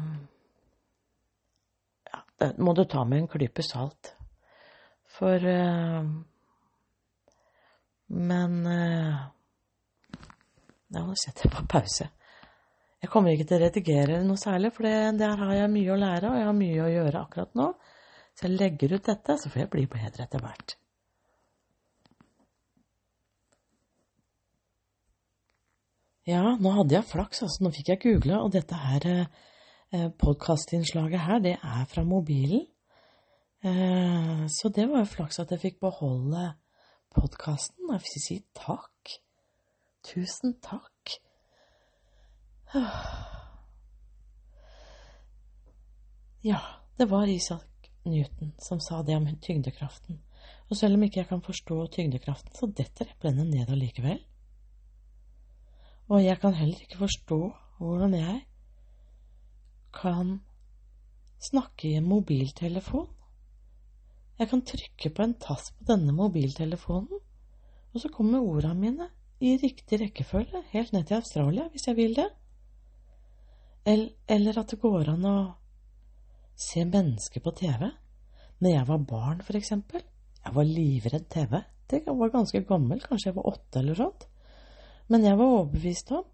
det 2.38 2.50
må 2.60 2.76
du 2.76 2.84
ta 2.84 3.06
med 3.08 3.22
en 3.22 3.30
klype 3.32 3.64
salt. 3.64 4.12
For 5.16 5.40
Men 8.08 8.62
Ja, 10.94 11.02
nå 11.02 11.16
setter 11.18 11.48
jeg 11.48 11.52
på 11.56 11.64
pause. 11.68 12.06
Jeg 13.02 13.10
kommer 13.12 13.34
ikke 13.34 13.46
til 13.48 13.58
å 13.58 13.64
redigere 13.66 14.22
noe 14.24 14.40
særlig, 14.40 14.70
for 14.74 14.86
der 14.86 15.40
har 15.42 15.52
jeg 15.54 15.72
mye 15.72 15.92
å 15.92 15.98
lære, 16.00 16.30
og 16.30 16.38
jeg 16.38 16.48
har 16.48 16.56
mye 16.56 16.84
å 16.84 16.92
gjøre 16.92 17.22
akkurat 17.26 17.52
nå. 17.58 17.68
Så 18.36 18.46
jeg 18.46 18.56
legger 18.56 18.96
ut 18.96 19.06
dette, 19.06 19.36
så 19.40 19.50
får 19.52 19.62
jeg 19.62 19.72
bli 19.72 19.84
bedre 19.90 20.24
etter 20.24 20.42
hvert. 20.44 20.76
Ja, 26.26 26.56
nå 26.58 26.72
hadde 26.74 26.96
jeg 26.96 27.06
flaks, 27.06 27.44
altså. 27.46 27.62
Nå 27.62 27.70
fikk 27.76 27.92
jeg 27.92 28.02
google, 28.02 28.40
og 28.42 28.50
dette 28.56 28.78
her 28.80 29.04
eh, 29.12 30.08
podkastinnslaget 30.18 31.22
her, 31.22 31.42
det 31.44 31.54
er 31.60 31.84
fra 31.92 32.02
mobilen. 32.04 32.64
Eh, 33.62 34.42
så 34.50 34.72
det 34.74 34.88
var 34.90 35.04
jo 35.04 35.12
flaks 35.12 35.38
at 35.42 35.54
jeg 35.54 35.62
fikk 35.62 35.78
beholde 35.86 36.48
podkasten. 37.16 37.88
Jeg 37.92 38.04
vil 38.04 38.22
si 38.22 38.36
takk. 38.56 39.16
Tusen 40.06 40.58
takk. 40.64 41.16
Ja, 46.46 46.60
det 46.94 47.08
var 47.10 47.26
Isak 47.26 47.88
Newton 48.06 48.52
som 48.62 48.78
sa 48.78 49.00
det 49.02 49.16
om 49.16 49.24
tyngdekraften. 49.42 50.20
Og 50.70 50.78
selv 50.78 50.94
om 50.94 51.02
ikke 51.02 51.18
jeg 51.18 51.28
kan 51.28 51.42
forstå 51.42 51.78
tyngdekraften, 51.96 52.52
så 52.54 52.68
detter 52.70 53.10
eplene 53.10 53.42
ned 53.48 53.72
allikevel. 53.74 54.20
Og 56.06 56.22
jeg 56.22 56.38
kan 56.38 56.54
heller 56.54 56.84
ikke 56.84 57.00
forstå 57.02 57.40
hvordan 57.80 58.14
jeg 58.14 58.44
kan 59.96 60.36
snakke 61.42 61.88
i 61.88 61.96
en 61.98 62.06
mobiltelefon. 62.06 63.08
Jeg 64.36 64.50
kan 64.50 64.64
trykke 64.68 65.10
på 65.16 65.24
en 65.24 65.36
tass 65.40 65.70
på 65.72 65.86
denne 65.88 66.12
mobiltelefonen, 66.12 67.22
og 67.92 68.02
så 68.02 68.10
kommer 68.12 68.44
ordene 68.44 68.76
mine 68.80 69.06
i 69.40 69.54
riktig 69.60 70.00
rekkefølge 70.00 70.62
helt 70.72 70.92
ned 70.92 71.06
til 71.08 71.20
Australia, 71.20 71.68
hvis 71.72 71.86
jeg 71.88 71.96
vil 71.96 72.16
det. 72.16 72.28
Eller 74.28 74.58
at 74.58 74.72
det 74.72 74.80
går 74.82 75.12
an 75.12 75.24
å 75.28 75.36
se 76.56 76.84
mennesker 76.84 77.44
på 77.44 77.52
TV. 77.56 77.88
Når 78.60 78.72
jeg 78.72 78.88
var 78.88 79.08
barn, 79.08 79.42
for 79.44 79.56
eksempel. 79.56 80.04
Jeg 80.44 80.54
var 80.54 80.68
livredd 80.68 81.28
TV. 81.32 81.60
Det 81.90 82.02
var 82.06 82.32
ganske 82.32 82.62
gammel, 82.66 83.00
kanskje 83.02 83.30
jeg 83.30 83.36
var 83.36 83.48
åtte 83.52 83.80
eller 83.80 83.98
sånt. 83.98 84.26
Men 85.08 85.24
jeg 85.24 85.38
var 85.38 85.52
overbevist 85.60 86.12
om 86.16 86.24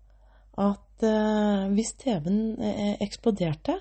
at 0.62 1.04
eh, 1.06 1.68
hvis 1.72 1.94
TV-en 2.00 2.60
eh, 2.60 2.96
eksploderte, 3.04 3.78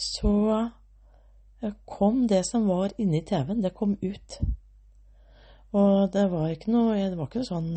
så 0.00 0.32
kom 1.84 2.26
det 2.26 2.44
som 2.48 2.66
var 2.68 2.94
inni 2.98 3.20
TV-en, 3.26 3.62
det 3.62 3.74
kom 3.76 3.96
ut. 4.00 4.38
Og 5.76 6.10
det 6.12 6.24
var 6.32 6.48
ikke 6.50 6.72
noe 6.74 6.96
Det 6.98 7.14
var 7.14 7.28
ikke 7.28 7.44
sånn 7.46 7.68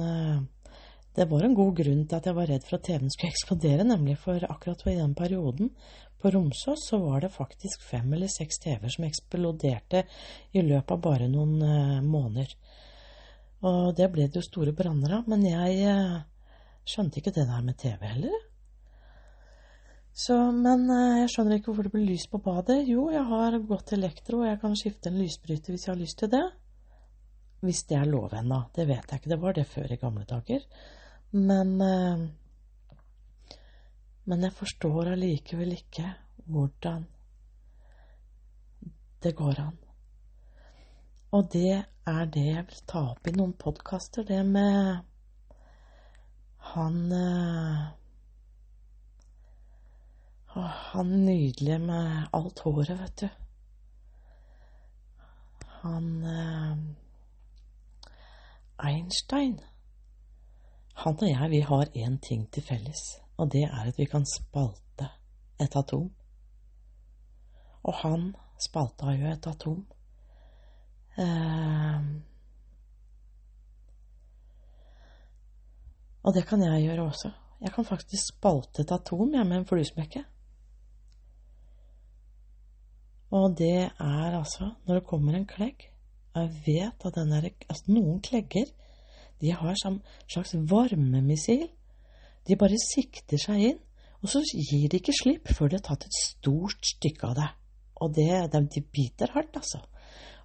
Det 1.13 1.27
var 1.29 1.43
en 1.45 1.53
god 1.53 1.75
grunn 1.77 1.99
til 2.09 2.17
at 2.17 2.25
jeg 2.25 2.37
var 2.39 2.47
redd 2.49 2.63
for 2.65 2.79
at 2.79 2.87
TV-en 2.87 3.11
skulle 3.13 3.29
eksplodere, 3.35 3.85
nemlig 3.85 4.17
for 4.23 4.47
akkurat 4.49 4.87
i 4.89 4.97
den 4.97 5.13
perioden 5.13 5.69
på 6.23 6.31
Romsås 6.31 6.87
så 6.87 6.97
var 7.03 7.21
det 7.21 7.33
faktisk 7.35 7.83
fem 7.83 8.13
eller 8.15 8.31
seks 8.31 8.61
TV-er 8.63 8.93
som 8.93 9.03
eksploderte 9.03 10.05
i 10.55 10.61
løpet 10.63 10.95
av 10.95 11.01
bare 11.03 11.27
noen 11.27 11.59
måneder. 12.07 12.53
Og 13.67 13.91
det 13.97 14.07
ble 14.11 14.29
det 14.29 14.39
jo 14.39 14.45
store 14.45 14.71
branner 14.75 15.17
av. 15.17 15.27
Men 15.27 15.43
jeg 15.43 15.83
skjønte 16.87 17.19
ikke 17.19 17.35
det 17.35 17.43
der 17.49 17.67
med 17.67 17.75
TV 17.79 18.07
heller. 18.07 18.39
Så, 20.13 20.35
men 20.53 20.85
eh, 20.93 21.21
jeg 21.23 21.31
skjønner 21.33 21.57
ikke 21.57 21.71
hvorfor 21.71 21.87
det 21.87 21.93
blir 21.95 22.05
lys 22.11 22.27
på 22.29 22.41
badet. 22.45 22.83
Jo, 22.85 23.07
jeg 23.13 23.23
har 23.31 23.57
gått 23.65 23.87
til 23.89 24.03
elektro, 24.03 24.43
og 24.43 24.49
jeg 24.51 24.59
kan 24.61 24.77
skifte 24.77 25.09
en 25.09 25.17
lysbryter 25.17 25.73
hvis 25.73 25.87
jeg 25.87 25.93
har 25.93 26.01
lyst 26.01 26.19
til 26.21 26.29
det. 26.33 26.43
Hvis 27.63 27.81
det 27.89 27.97
er 27.97 28.11
lov 28.11 28.35
ennå. 28.37 28.59
Det 28.75 28.85
vet 28.87 29.09
jeg 29.09 29.21
ikke. 29.21 29.31
Det 29.33 29.41
var 29.41 29.57
det 29.57 29.65
før 29.71 29.93
i 29.95 29.99
gamle 30.01 30.25
dager. 30.29 30.65
Men 31.33 31.75
eh, 31.81 32.29
Men 34.25 34.43
jeg 34.45 34.55
forstår 34.55 35.09
allikevel 35.13 35.73
ikke 35.75 36.05
hvordan 36.47 37.07
det 39.23 39.33
går 39.35 39.59
an. 39.59 39.77
Og 41.31 41.49
det 41.51 41.83
er 42.07 42.25
det 42.31 42.45
jeg 42.45 42.63
vil 42.69 42.85
ta 42.87 43.01
opp 43.09 43.27
i 43.27 43.33
noen 43.35 43.53
podkaster, 43.59 44.23
det 44.23 44.39
med 44.45 45.03
han 46.73 47.11
eh, 50.55 50.73
han 50.93 51.25
nydelige 51.25 51.79
med 51.79 52.27
alt 52.33 52.59
håret, 52.59 52.99
vet 52.99 53.21
du. 53.21 53.29
Han 55.83 56.23
eh, 56.23 56.77
Einstein. 58.87 59.59
Han 60.93 61.17
og 61.21 61.29
jeg, 61.29 61.49
vi 61.49 61.59
har 61.59 61.85
én 61.95 62.19
ting 62.19 62.51
til 62.51 62.63
felles, 62.63 63.01
og 63.37 63.51
det 63.51 63.63
er 63.63 63.87
at 63.87 63.97
vi 63.97 64.05
kan 64.05 64.25
spalte 64.25 65.09
et 65.59 65.75
atom. 65.75 66.11
Og 67.83 67.93
han 68.03 68.35
spalta 68.61 69.15
jo 69.17 69.31
et 69.31 69.47
atom. 69.47 69.87
Eh, 71.17 72.03
og 76.23 76.33
det 76.33 76.45
kan 76.47 76.61
jeg 76.63 76.83
gjøre 76.83 77.07
også. 77.07 77.31
Jeg 77.61 77.71
kan 77.73 77.85
faktisk 77.85 78.27
spalte 78.27 78.81
et 78.81 78.91
atom 78.91 79.33
jeg, 79.33 79.47
med 79.47 79.57
en 79.57 79.65
fluesmekke. 79.65 80.23
Og 83.33 83.57
det 83.57 83.89
er 83.89 84.37
altså 84.37 84.73
når 84.85 84.99
det 84.99 85.09
kommer 85.09 85.35
en 85.35 85.49
klegg 85.49 85.87
Jeg 86.35 86.49
vet 86.65 87.05
at 87.07 87.15
den 87.17 87.33
er 87.33 87.49
altså 87.49 87.93
Noen 87.93 88.21
klegger 88.25 88.69
de 89.43 89.51
har 89.51 89.75
som 89.75 89.97
slags 90.31 90.53
varmemissil. 90.55 91.65
De 92.47 92.55
bare 92.55 92.79
sikter 92.79 93.41
seg 93.41 93.63
inn, 93.71 93.79
og 94.23 94.31
så 94.31 94.39
gir 94.45 94.87
de 94.87 95.01
ikke 95.01 95.15
slipp 95.17 95.51
før 95.51 95.71
de 95.71 95.79
har 95.79 95.83
tatt 95.89 96.05
et 96.07 96.15
stort 96.15 96.87
stykke 96.93 97.27
av 97.27 97.35
det. 97.39 97.49
Og 98.03 98.13
det, 98.15 98.29
de 98.71 98.83
biter 98.95 99.33
hardt, 99.35 99.57
altså. 99.59 99.81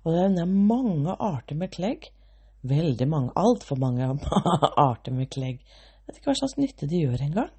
Og 0.03 0.15
det 0.15 0.43
er 0.43 0.51
mange 0.51 1.15
arter 1.15 1.59
med 1.59 1.71
klegg. 1.75 2.11
Veldig 2.67 3.07
mange, 3.07 3.31
altfor 3.39 3.79
mange 3.79 4.09
arter 4.89 5.15
med 5.15 5.31
klegg. 5.31 5.63
Jeg 5.63 6.09
vet 6.09 6.19
ikke 6.19 6.33
hva 6.33 6.39
slags 6.41 6.59
nytte 6.59 6.91
de 6.91 7.05
gjør 7.05 7.23
engang. 7.29 7.55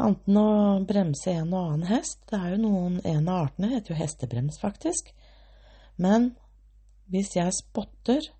Annet 0.00 0.28
enn 0.30 0.38
å 0.40 0.50
bremse 0.88 1.32
en 1.34 1.52
og 1.52 1.72
annen 1.74 1.88
hest. 1.90 2.22
Det 2.30 2.38
er 2.38 2.54
jo 2.54 2.60
noen 2.62 3.00
En 3.04 3.28
av 3.28 3.46
artene 3.48 3.72
heter 3.74 3.92
jo 3.92 3.98
hestebrems, 3.98 4.60
faktisk. 4.62 5.10
Men 6.00 6.32
hvis 7.12 7.34
jeg 7.36 7.52
spotter 7.56 8.30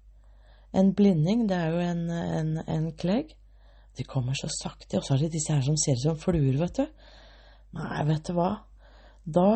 en 0.73 0.94
blinding, 0.94 1.49
det 1.51 1.59
er 1.59 1.75
jo 1.75 1.83
en, 1.85 2.05
en, 2.14 2.53
en 2.64 2.88
klegg 2.94 3.35
De 3.99 4.07
kommer 4.07 4.38
så 4.38 4.49
sakte. 4.55 4.96
Og 4.96 5.05
så 5.05 5.16
er 5.16 5.27
det 5.27 5.35
disse 5.35 5.53
her 5.53 5.64
som 5.66 5.77
ser 5.77 5.99
ut 5.99 6.05
som 6.05 6.18
fluer, 6.18 6.57
vet 6.61 6.81
du. 6.81 6.87
Nei, 7.77 8.05
vet 8.09 8.31
du 8.31 8.37
hva. 8.38 8.53
Da 9.27 9.51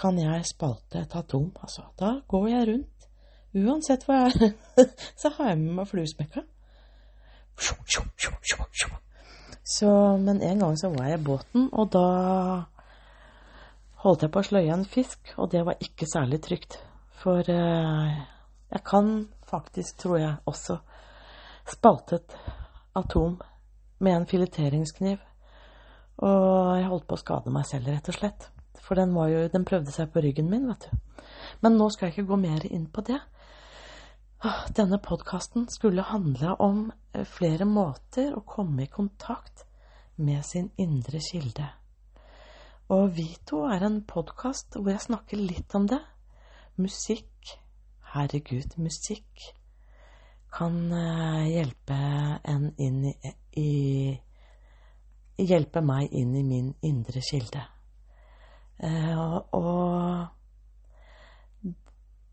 kan 0.00 0.18
jeg 0.18 0.48
spalte 0.48 1.04
et 1.04 1.14
atom, 1.16 1.52
altså. 1.60 1.84
Da 2.00 2.16
går 2.28 2.48
jeg 2.48 2.68
rundt. 2.72 3.08
Uansett 3.52 4.08
hva 4.08 4.24
jeg 4.24 4.48
er, 4.48 4.88
så 5.20 5.30
har 5.36 5.52
jeg 5.52 5.60
med 5.60 5.78
meg 5.78 5.90
fluesmekka. 5.92 6.46
Så, 9.64 9.88
men 10.18 10.42
en 10.42 10.58
gang 10.58 10.78
så 10.78 10.90
var 10.90 11.08
jeg 11.10 11.20
i 11.20 11.24
båten, 11.24 11.68
og 11.72 11.92
da 11.94 12.06
holdt 14.02 14.24
jeg 14.26 14.32
på 14.34 14.42
å 14.42 14.46
sløye 14.46 14.74
en 14.74 14.88
fisk, 14.88 15.34
og 15.38 15.52
det 15.52 15.62
var 15.66 15.82
ikke 15.82 16.08
særlig 16.10 16.40
trygt. 16.42 16.80
For 17.22 17.46
eh, 17.46 18.16
jeg 18.72 18.84
kan 18.88 19.12
faktisk, 19.46 20.00
tror 20.02 20.18
jeg, 20.18 20.34
også 20.50 20.80
spalte 21.70 22.18
et 22.18 22.34
atom 22.98 23.38
med 24.02 24.16
en 24.16 24.26
fileteringskniv. 24.26 25.20
Og 26.22 26.74
jeg 26.78 26.88
holdt 26.90 27.06
på 27.08 27.16
å 27.16 27.22
skade 27.22 27.54
meg 27.54 27.68
selv, 27.68 27.92
rett 27.92 28.10
og 28.10 28.18
slett. 28.18 28.48
For 28.82 28.98
den, 28.98 29.14
jo, 29.14 29.46
den 29.52 29.66
prøvde 29.68 29.94
seg 29.94 30.10
på 30.12 30.22
ryggen 30.24 30.50
min, 30.50 30.66
vet 30.70 30.88
du. 30.88 31.22
Men 31.62 31.78
nå 31.78 31.86
skal 31.94 32.08
jeg 32.08 32.16
ikke 32.16 32.32
gå 32.32 32.40
mer 32.42 32.66
inn 32.66 32.88
på 32.90 33.04
det. 33.06 33.20
Ah, 34.44 34.64
denne 34.74 34.98
podkasten 34.98 35.68
skulle 35.70 36.02
handle 36.02 36.56
om 36.58 36.88
eh, 37.14 37.22
flere 37.22 37.62
måter 37.62 38.32
å 38.34 38.40
komme 38.42 38.82
i 38.82 38.90
kontakt 38.90 39.62
med 40.18 40.42
sin 40.42 40.72
indre 40.82 41.20
kilde. 41.22 41.68
Og 42.90 43.12
Vito 43.14 43.60
er 43.70 43.86
en 43.86 44.00
podkast 44.02 44.74
hvor 44.80 44.90
jeg 44.90 45.04
snakker 45.04 45.38
litt 45.38 45.76
om 45.78 45.86
det. 45.86 46.00
Musikk, 46.74 47.52
herregud, 48.16 48.74
musikk 48.82 49.46
kan 50.50 50.74
eh, 50.90 51.46
hjelpe 51.52 52.02
en 52.42 52.72
inn 52.82 53.06
i, 53.14 53.70
Hjelpe 55.38 55.86
meg 55.86 56.10
inn 56.18 56.34
i 56.34 56.42
min 56.42 56.74
indre 56.82 57.22
kilde. 57.30 57.62
Eh, 58.82 59.22
og 59.54 60.41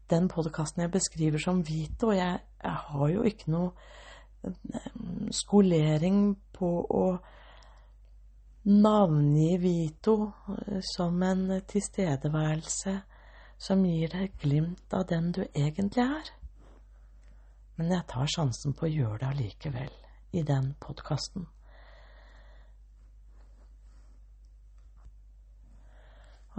den 0.09 0.27
podkasten 0.31 0.83
jeg 0.85 0.91
beskriver 0.91 1.41
som 1.41 1.61
Vito. 1.67 2.11
Jeg, 2.11 2.39
jeg 2.63 2.77
har 2.85 3.09
jo 3.13 3.25
ikke 3.27 3.51
noe 3.53 3.71
eh, 4.45 4.89
skolering 5.35 6.33
på 6.55 6.71
å 6.83 7.05
navngi 8.69 9.53
Vito 9.61 10.17
eh, 10.55 10.81
som 10.93 11.21
en 11.23 11.45
tilstedeværelse 11.67 12.97
som 13.59 13.85
gir 13.85 14.11
deg 14.13 14.35
glimt 14.39 14.93
av 14.95 15.07
den 15.09 15.31
du 15.35 15.43
egentlig 15.47 16.03
er. 16.05 16.33
Men 17.79 17.93
jeg 17.95 18.07
tar 18.11 18.27
sjansen 18.27 18.75
på 18.75 18.87
å 18.87 18.91
gjøre 18.91 19.21
det 19.21 19.31
allikevel 19.33 19.95
i 20.35 20.43
den 20.47 20.73
podkasten. 20.83 21.47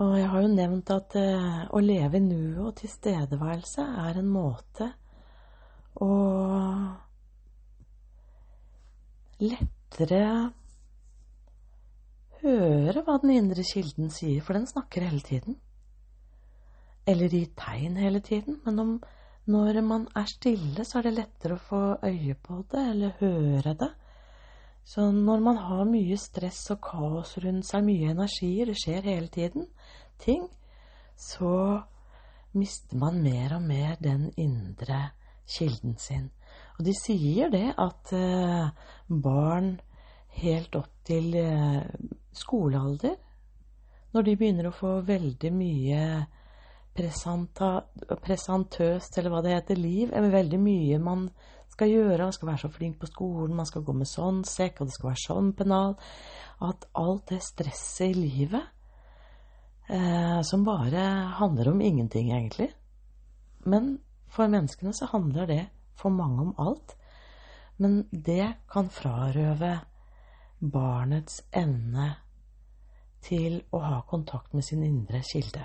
Og 0.00 0.14
jeg 0.16 0.28
har 0.32 0.44
jo 0.44 0.52
nevnt 0.54 0.90
at 0.94 1.14
eh, 1.20 1.64
å 1.76 1.80
leve 1.84 2.16
i 2.16 2.24
nuet 2.24 2.60
og 2.64 2.76
tilstedeværelse 2.78 3.84
er 4.06 4.20
en 4.22 4.30
måte 4.32 4.86
å 6.00 6.14
lettere 9.40 10.22
høre 12.40 13.02
hva 13.04 13.18
den 13.20 13.34
indre 13.34 13.64
kilden 13.66 14.08
sier, 14.12 14.40
for 14.44 14.56
den 14.56 14.68
snakker 14.68 15.04
hele 15.04 15.20
tiden. 15.24 15.58
Eller 17.08 17.32
gir 17.32 17.50
tegn 17.58 17.98
hele 18.00 18.22
tiden. 18.24 18.60
Men 18.64 18.80
om, 18.80 18.92
når 19.50 19.80
man 19.84 20.06
er 20.16 20.28
stille, 20.30 20.84
så 20.86 21.00
er 21.00 21.08
det 21.08 21.16
lettere 21.18 21.56
å 21.56 21.64
få 21.68 21.82
øye 22.06 22.36
på 22.40 22.62
det 22.72 22.86
eller 22.94 23.18
høre 23.20 23.74
det. 23.84 23.90
Så 24.84 25.10
når 25.14 25.42
man 25.44 25.60
har 25.60 25.84
mye 25.86 26.16
stress 26.18 26.64
og 26.74 26.80
kaos 26.82 27.36
rundt 27.42 27.68
seg, 27.68 27.84
mye 27.86 28.10
energier, 28.14 28.70
det 28.70 28.78
skjer 28.80 29.06
hele 29.06 29.30
tiden 29.30 29.68
ting, 30.20 30.48
så 31.16 31.82
mister 32.56 32.98
man 32.98 33.20
mer 33.22 33.54
og 33.58 33.62
mer 33.62 34.00
den 34.02 34.30
indre 34.40 35.10
kilden 35.46 35.96
sin. 35.98 36.30
Og 36.78 36.86
de 36.86 36.94
sier 36.96 37.52
det 37.52 37.68
at 37.78 38.12
eh, 38.16 38.70
barn 39.08 39.74
helt 40.40 40.74
opp 40.78 40.90
til 41.06 41.34
eh, 41.36 41.84
skolealder, 42.32 43.16
når 44.10 44.26
de 44.26 44.36
begynner 44.38 44.70
å 44.70 44.74
få 44.74 44.96
veldig 45.06 45.52
mye 45.54 46.02
presentøst, 48.26 49.18
eller 49.18 49.30
hva 49.30 49.42
det 49.44 49.54
heter, 49.54 49.78
liv, 49.78 50.10
er 50.10 50.32
veldig 50.32 50.58
mye 50.60 50.98
man 51.02 51.28
skal 51.70 51.90
gjøre. 51.90 52.26
Man 52.26 52.36
skal 52.36 52.50
være 52.50 52.62
så 52.64 52.72
flink 52.74 53.00
på 53.00 53.08
skolen, 53.10 53.56
man 53.56 53.68
skal 53.68 53.84
gå 53.86 53.94
med 53.96 54.08
sånn 54.10 54.42
sekk, 54.48 54.80
og 54.80 54.90
det 54.90 54.96
skal 54.96 55.10
være 55.10 55.24
sånn 55.24 55.50
pennal. 55.58 55.96
At 56.66 56.86
alt 56.98 57.32
det 57.32 57.40
stresset 57.44 58.12
i 58.12 58.18
livet 58.18 58.62
eh, 59.88 60.40
som 60.46 60.64
bare 60.66 61.04
handler 61.40 61.72
om 61.72 61.80
ingenting, 61.80 62.32
egentlig. 62.34 62.70
Men 63.64 63.98
for 64.30 64.50
menneskene 64.50 64.94
så 64.96 65.08
handler 65.12 65.48
det 65.50 65.62
for 65.98 66.14
mange 66.14 66.48
om 66.48 66.54
alt. 66.58 66.96
Men 67.80 68.02
det 68.12 68.66
kan 68.70 68.90
frarøve 68.92 69.78
barnets 70.60 71.40
evne 71.56 72.10
til 73.24 73.60
å 73.72 73.80
ha 73.84 74.00
kontakt 74.08 74.52
med 74.56 74.64
sin 74.64 74.82
indre 74.84 75.22
kilde. 75.24 75.64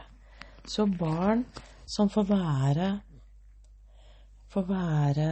Så 0.65 0.87
barn 0.87 1.45
som 1.85 2.09
får 2.09 2.31
være 2.31 2.93
Får 4.55 4.67
være 4.69 5.29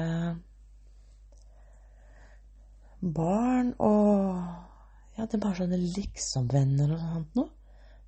barn 3.12 3.74
og 3.80 4.38
Ja, 5.14 5.28
det 5.30 5.38
er 5.38 5.44
bare 5.44 5.60
sånne 5.60 5.78
liksom-venner 5.78 6.96
og 6.96 7.02
sånt 7.02 7.36
noe. 7.38 7.50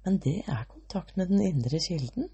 Men 0.06 0.16
det 0.24 0.40
er 0.50 0.64
kontakt 0.70 1.18
med 1.18 1.30
den 1.30 1.44
indre 1.46 1.78
kilden. 1.78 2.32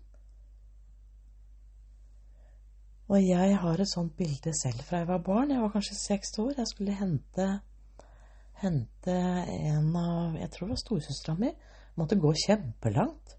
Og 3.11 3.19
jeg 3.19 3.57
har 3.59 3.81
et 3.83 3.91
sånt 3.91 4.15
bilde 4.15 4.53
selv 4.55 4.79
fra 4.87 5.01
jeg 5.01 5.09
var 5.09 5.19
barn. 5.25 5.51
Jeg 5.51 5.59
var 5.59 5.73
kanskje 5.73 5.97
seks 5.99 6.31
år. 6.39 6.53
Jeg 6.57 6.69
skulle 6.69 6.95
hente, 6.95 7.47
hente 8.63 9.17
en 9.57 9.91
av 9.99 10.37
Jeg 10.39 10.51
tror 10.53 10.69
det 10.69 10.77
var 10.77 10.83
storesøstera 10.85 11.35
mi. 11.41 11.51
Måtte 11.99 12.19
gå 12.19 12.31
kjempelangt. 12.45 13.35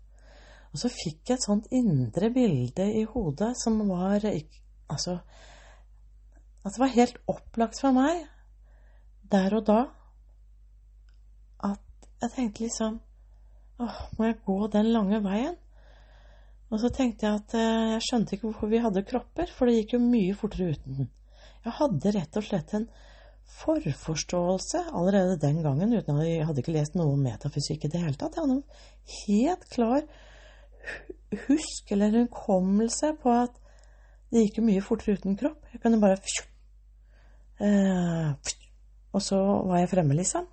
Og 0.73 0.81
så 0.81 0.93
fikk 0.93 1.33
jeg 1.33 1.39
et 1.39 1.47
sånt 1.47 1.73
indre 1.73 2.29
bilde 2.33 2.91
i 2.93 3.07
hodet 3.09 3.55
som 3.61 3.81
var 3.89 4.25
Altså 4.25 5.19
At 6.65 6.73
det 6.73 6.81
var 6.85 6.97
helt 6.97 7.19
opplagt 7.29 7.81
for 7.81 7.97
meg 7.97 8.27
der 9.31 9.55
og 9.59 9.67
da 9.69 9.81
at 11.69 12.09
jeg 12.23 12.35
tenkte 12.37 12.65
liksom 12.67 13.01
Åh, 13.83 14.01
må 14.19 14.29
jeg 14.29 14.41
gå 14.47 14.57
den 14.71 14.93
lange 14.95 15.19
veien? 15.25 15.57
Og 16.73 16.81
så 16.81 16.89
tenkte 16.95 17.27
jeg 17.27 17.41
at 17.41 17.55
eh, 17.59 17.95
jeg 17.97 18.05
skjønte 18.07 18.37
ikke 18.37 18.47
hvorfor 18.49 18.71
vi 18.71 18.81
hadde 18.85 19.03
kropper, 19.09 19.51
for 19.51 19.69
det 19.69 19.81
gikk 19.81 19.97
jo 19.97 20.03
mye 20.05 20.37
fortere 20.39 20.77
uten 20.77 21.01
den. 21.01 21.09
Jeg 21.65 21.75
hadde 21.79 22.13
rett 22.15 22.39
og 22.39 22.47
slett 22.47 22.75
en 22.79 22.87
forforståelse 23.63 24.85
allerede 24.93 25.41
den 25.43 25.61
gangen, 25.65 25.93
uten 25.93 26.21
at 26.21 26.29
jeg 26.29 26.47
hadde 26.47 26.63
ikke 26.63 26.77
lest 26.77 26.95
noe 26.97 27.17
om 27.17 27.25
metafysikk 27.27 27.85
i 27.87 27.93
det 27.93 28.05
hele 28.05 28.17
tatt. 28.21 28.39
Jeg 28.39 28.47
hadde 28.47 28.61
en 28.61 28.65
helt 29.19 29.67
klar 29.73 30.07
husk 31.49 31.93
eller 31.95 32.17
hukommelse 32.23 33.13
på 33.23 33.35
at 33.45 33.59
det 34.33 34.47
gikk 34.47 34.61
jo 34.61 34.67
mye 34.67 34.85
fortere 34.85 35.19
uten 35.19 35.37
kropp. 35.41 35.61
Jeg 35.75 35.83
kunne 35.83 36.01
bare 36.01 36.17
eh, 37.61 38.55
Og 39.13 39.23
så 39.23 39.39
var 39.69 39.83
jeg 39.83 39.91
fremme, 39.93 40.17
liksom. 40.17 40.47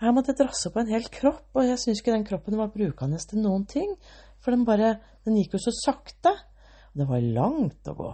Jeg 0.00 0.14
måtte 0.14 0.34
drasse 0.36 0.70
på 0.72 0.82
en 0.82 0.90
hel 0.90 1.06
kropp, 1.12 1.46
og 1.54 1.64
jeg 1.64 1.78
syns 1.80 2.02
ikke 2.02 2.12
den 2.12 2.26
kroppen 2.28 2.58
var 2.58 2.72
brukende 2.74 3.18
til 3.18 3.40
noen 3.40 3.64
ting. 3.70 3.94
For 4.42 4.52
den 4.52 4.66
bare 4.68 4.98
Den 5.24 5.38
gikk 5.38 5.54
jo 5.54 5.58
så 5.64 5.72
sakte. 5.72 6.34
Og 6.92 7.00
det 7.00 7.08
var 7.08 7.22
langt 7.24 7.88
å 7.88 7.94
gå. 7.96 8.10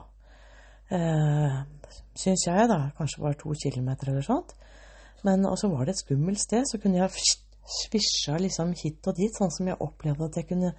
Eh, 0.94 1.57
syns 2.14 2.44
jeg, 2.46 2.68
da. 2.70 2.92
Kanskje 2.94 3.24
var 3.24 3.35
to 3.35 3.55
kilometer 3.59 4.12
eller 4.12 4.22
sånt. 4.22 4.55
Men 5.26 5.42
også 5.46 5.68
var 5.72 5.85
det 5.85 5.96
et 5.96 6.03
skummelt 6.05 6.38
sted, 6.38 6.62
så 6.70 6.79
kunne 6.79 7.00
jeg 7.00 7.11
svisja 7.81 8.38
liksom 8.38 8.72
hit 8.79 9.07
og 9.11 9.18
dit, 9.18 9.35
sånn 9.35 9.50
som 9.50 9.68
jeg 9.68 9.81
opplevde 9.83 10.31
at 10.31 10.38
jeg 10.40 10.48
kunne 10.48 10.72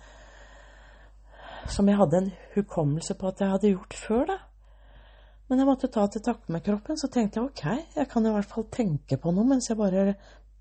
Som 1.70 1.88
jeg 1.88 2.00
hadde 2.00 2.18
en 2.18 2.32
hukommelse 2.56 3.14
på 3.14 3.28
at 3.28 3.42
jeg 3.44 3.52
hadde 3.52 3.70
gjort 3.70 3.94
før, 3.94 4.24
da. 4.26 4.38
Men 5.52 5.60
jeg 5.60 5.68
måtte 5.68 5.90
ta 5.92 6.06
til 6.08 6.24
takke 6.24 6.54
med 6.56 6.64
kroppen, 6.64 6.96
så 6.96 7.10
tenkte 7.12 7.42
jeg 7.42 7.50
ok, 7.50 7.64
jeg 7.98 8.08
kan 8.08 8.24
i 8.24 8.32
hvert 8.32 8.48
fall 8.48 8.70
tenke 8.72 9.18
på 9.20 9.34
noe 9.36 9.50
mens 9.50 9.66
jeg 9.68 9.76
bare 9.76 10.14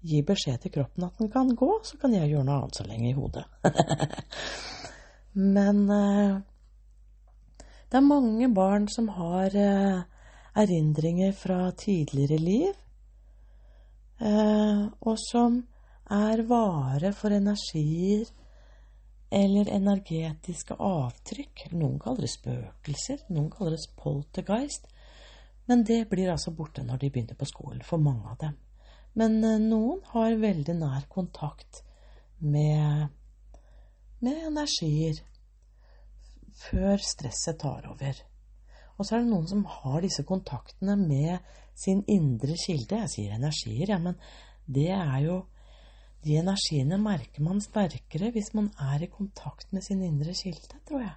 gir 0.02 0.24
beskjed 0.26 0.64
til 0.64 0.72
kroppen 0.74 1.04
at 1.06 1.20
den 1.20 1.30
kan 1.30 1.52
gå, 1.54 1.68
så 1.86 1.98
kan 2.00 2.16
jeg 2.16 2.32
gjøre 2.32 2.48
noe 2.48 2.56
annet 2.56 2.78
så 2.80 2.86
lenge 2.88 3.06
i 3.06 3.14
hodet. 3.14 3.44
Men 5.54 5.84
eh, 5.94 6.40
det 7.86 8.00
er 8.00 8.08
mange 8.08 8.50
barn 8.56 8.90
som 8.90 9.12
har 9.14 9.54
eh, 9.54 10.02
erindringer 10.58 11.38
fra 11.38 11.60
tidligere 11.78 12.42
liv, 12.42 12.74
eh, 14.18 14.82
og 15.06 15.22
som 15.22 15.62
er 16.10 16.42
vare 16.50 17.14
for 17.14 17.30
energier 17.30 18.26
eller 19.30 19.70
energetiske 19.70 20.74
avtrykk. 20.74 21.68
Noen 21.72 22.00
kaller 22.02 22.26
det 22.26 22.32
spøkelser, 22.32 23.22
noen 23.30 23.50
kaller 23.52 23.76
det 23.76 23.94
poltergeist. 24.00 24.90
Men 25.70 25.84
det 25.86 26.08
blir 26.10 26.32
altså 26.32 26.50
borte 26.50 26.82
når 26.82 26.98
de 26.98 27.12
begynner 27.14 27.38
på 27.38 27.46
skolen, 27.46 27.84
for 27.86 28.02
mange 28.02 28.26
av 28.32 28.40
dem. 28.42 28.58
Men 29.14 29.38
noen 29.68 30.02
har 30.12 30.34
veldig 30.38 30.74
nær 30.80 31.06
kontakt 31.10 31.84
med 32.38 33.10
med 34.20 34.40
energier 34.50 35.20
før 36.60 37.00
stresset 37.00 37.60
tar 37.60 37.86
over. 37.88 38.18
Og 38.98 39.06
så 39.06 39.16
er 39.16 39.22
det 39.22 39.30
noen 39.30 39.48
som 39.48 39.62
har 39.64 40.02
disse 40.04 40.26
kontaktene 40.28 40.96
med 41.00 41.38
sin 41.78 42.02
indre 42.04 42.56
kilde. 42.60 42.98
Jeg 43.06 43.12
sier 43.14 43.36
energier, 43.38 43.94
ja, 43.94 43.98
men 44.02 44.18
det 44.68 44.90
er 44.92 45.16
jo 45.24 45.38
De 46.24 46.36
energiene 46.36 46.98
merker 47.00 47.42
man 47.44 47.62
sterkere 47.64 48.30
hvis 48.34 48.52
man 48.56 48.68
er 48.92 49.02
i 49.04 49.10
kontakt 49.12 49.72
med 49.72 49.84
sin 49.86 50.02
indre 50.04 50.34
kilde, 50.36 50.80
tror 50.88 51.04
jeg. 51.06 51.16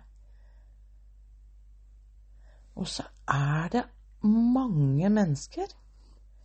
Og 2.79 2.87
så 2.89 3.05
er 3.29 3.69
det 3.73 3.83
mange 4.23 5.09
mennesker 5.09 5.73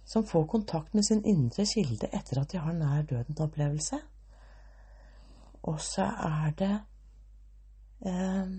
som 0.09 0.27
får 0.27 0.47
kontakt 0.49 0.95
med 0.95 1.05
sin 1.05 1.23
indre 1.25 1.67
kilde 1.69 2.09
etter 2.13 2.41
at 2.41 2.53
de 2.53 2.61
har 2.65 2.75
nær 2.77 3.03
døden-opplevelse. 3.09 4.01
Og 5.69 5.81
så 5.85 6.07
er 6.09 6.55
det 6.59 6.75
eh, 8.09 8.53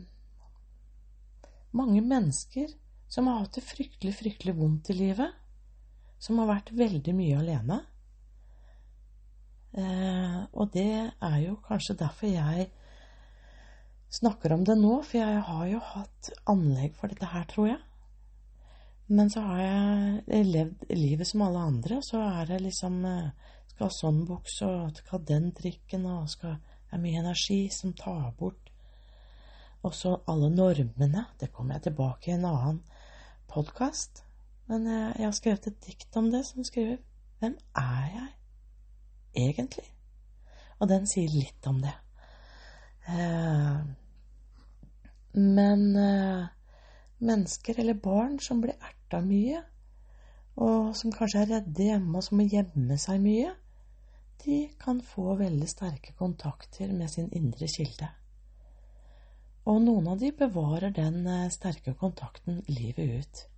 mange 1.72 2.02
mennesker 2.02 2.72
som 3.10 3.28
har 3.28 3.42
hatt 3.42 3.58
det 3.58 3.66
fryktelig, 3.66 4.14
fryktelig 4.16 4.56
vondt 4.58 4.92
i 4.94 4.98
livet. 5.00 5.34
Som 6.20 6.42
har 6.42 6.52
vært 6.52 6.74
veldig 6.78 7.16
mye 7.16 7.40
alene. 7.40 7.80
Eh, 9.78 10.38
og 10.58 10.72
det 10.74 11.12
er 11.22 11.38
jo 11.44 11.60
kanskje 11.68 11.98
derfor 12.00 12.32
jeg 12.32 12.70
snakker 14.10 14.56
om 14.56 14.64
det 14.66 14.78
nå, 14.80 14.96
for 15.06 15.20
jeg 15.20 15.44
har 15.46 15.68
jo 15.70 15.82
hatt 15.92 16.32
anlegg 16.50 16.96
for 16.98 17.12
dette 17.12 17.30
her, 17.30 17.46
tror 17.50 17.70
jeg. 17.70 17.84
Men 19.10 19.30
så 19.30 19.44
har 19.46 19.62
jeg 19.62 20.48
levd 20.50 20.90
livet 20.94 21.30
som 21.30 21.46
alle 21.46 21.62
andre, 21.72 22.02
så 22.06 22.22
er 22.26 22.50
det 22.50 22.64
liksom 22.66 23.06
eh, 23.06 23.30
Skal 23.70 23.86
ha 23.86 23.96
sånn 23.96 24.24
bukse, 24.28 24.66
og 24.66 24.98
skal 24.98 25.14
ha 25.14 25.26
den 25.30 25.52
trikken, 25.56 26.08
og 26.10 26.26
skal 26.28 26.58
det 26.90 26.98
er 26.98 27.02
mye 27.04 27.20
energi 27.22 27.70
som 27.70 27.94
tar 27.94 28.32
bort 28.36 28.72
også 29.86 30.16
alle 30.28 30.50
normene. 30.50 31.28
Det 31.40 31.52
kommer 31.54 31.78
jeg 31.78 31.84
tilbake 31.86 32.32
i 32.32 32.34
en 32.34 32.48
annen 32.50 32.80
podkast. 33.48 34.24
Men 34.68 34.90
jeg 34.90 35.22
har 35.22 35.38
skrevet 35.38 35.70
et 35.70 35.80
dikt 35.86 36.18
om 36.18 36.32
det 36.34 36.42
som 36.50 36.66
skriver 36.66 36.98
Hvem 37.40 37.56
er 37.78 38.10
jeg 38.16 38.39
egentlig? 39.34 39.88
Og 40.80 40.90
den 40.92 41.08
sier 41.10 41.32
litt 41.34 41.68
om 41.68 41.82
det. 41.84 41.96
Eh, 43.10 43.80
men 45.40 45.84
eh, 45.96 46.46
mennesker 47.20 47.80
eller 47.80 48.00
barn 48.00 48.40
som 48.44 48.62
blir 48.64 48.78
erta 48.78 49.22
mye, 49.24 49.64
og 50.60 50.96
som 50.98 51.14
kanskje 51.16 51.44
er 51.44 51.52
redde 51.56 51.90
hjemme, 51.90 52.16
og 52.18 52.26
som 52.26 52.40
må 52.40 52.48
gjemme 52.50 52.98
seg 53.00 53.22
mye, 53.24 53.52
de 54.46 54.62
kan 54.80 55.02
få 55.04 55.36
veldig 55.40 55.68
sterke 55.68 56.16
kontakter 56.20 56.92
med 56.96 57.12
sin 57.12 57.28
indre 57.36 57.68
kilde. 57.68 58.08
Og 59.70 59.82
noen 59.84 60.08
av 60.14 60.20
de 60.22 60.32
bevarer 60.34 60.96
den 60.96 61.26
eh, 61.28 61.50
sterke 61.54 61.94
kontakten 62.00 62.64
livet 62.72 63.20
ut. 63.20 63.49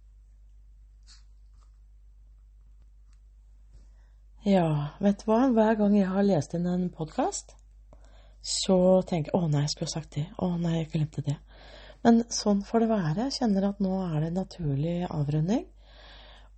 Ja, 4.42 4.98
vet 4.98 5.20
du 5.22 5.28
hva, 5.30 5.52
hver 5.54 5.76
gang 5.78 5.94
jeg 5.94 6.08
har 6.10 6.24
lest 6.26 6.56
inn 6.58 6.64
en 6.66 6.88
podkast, 6.90 7.52
så 8.42 9.04
tenker 9.06 9.30
jeg 9.30 9.38
'Å 9.38 9.50
nei, 9.52 9.62
jeg 9.62 9.70
skulle 9.70 9.92
sagt 9.92 10.16
det'. 10.16 10.34
'Å 10.34 10.58
nei, 10.58 10.78
jeg 10.78 10.90
glemte 10.92 11.22
det'. 11.22 11.38
Men 12.04 12.24
sånn 12.24 12.64
får 12.64 12.80
det 12.80 12.90
være. 12.90 13.30
Jeg 13.30 13.38
kjenner 13.38 13.70
at 13.70 13.80
nå 13.80 14.02
er 14.02 14.20
det 14.20 14.28
en 14.28 14.34
naturlig 14.34 15.08
avrunding. 15.12 15.66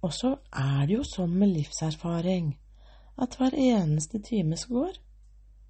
Og 0.01 0.13
så 0.13 0.39
er 0.53 0.85
det 0.87 0.95
jo 0.95 1.03
sånn 1.03 1.35
med 1.35 1.49
livserfaring 1.49 2.55
at 3.17 3.35
hver 3.35 3.51
eneste 3.51 4.23
time 4.23 4.55
som 4.55 4.75
går, 4.75 4.93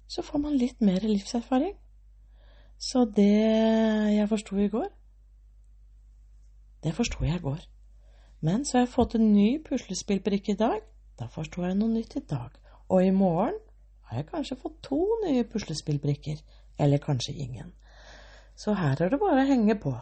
så 0.06 0.22
får 0.22 0.38
man 0.38 0.56
litt 0.56 0.80
mer 0.80 1.00
livserfaring. 1.00 1.74
Så 2.78 3.12
det 3.12 4.14
jeg 4.14 4.28
forsto 4.28 4.56
i 4.56 4.68
går, 4.68 4.88
det 6.84 6.94
forsto 6.94 7.24
jeg 7.24 7.34
i 7.34 7.42
går. 7.42 7.60
Men 8.40 8.64
så 8.64 8.78
har 8.78 8.86
jeg 8.86 8.94
fått 8.94 9.14
en 9.14 9.32
ny 9.32 9.58
puslespillbrikke 9.58 10.52
i 10.52 10.62
dag. 10.62 10.80
Da 11.18 11.28
forstår 11.30 11.68
jeg 11.68 11.78
noe 11.78 11.92
nytt 11.92 12.16
i 12.18 12.24
dag. 12.30 12.54
Og 12.88 13.04
i 13.06 13.12
morgen 13.14 13.58
har 14.08 14.20
jeg 14.20 14.28
kanskje 14.32 14.58
fått 14.60 14.80
to 14.86 15.00
nye 15.24 15.44
puslespillbrikker. 15.48 16.40
Eller 16.78 16.98
kanskje 16.98 17.36
ingen. 17.38 17.72
Så 18.56 18.74
her 18.74 18.98
er 19.02 19.10
det 19.12 19.20
bare 19.22 19.44
å 19.44 19.48
henge 19.48 19.76
på. 19.78 19.94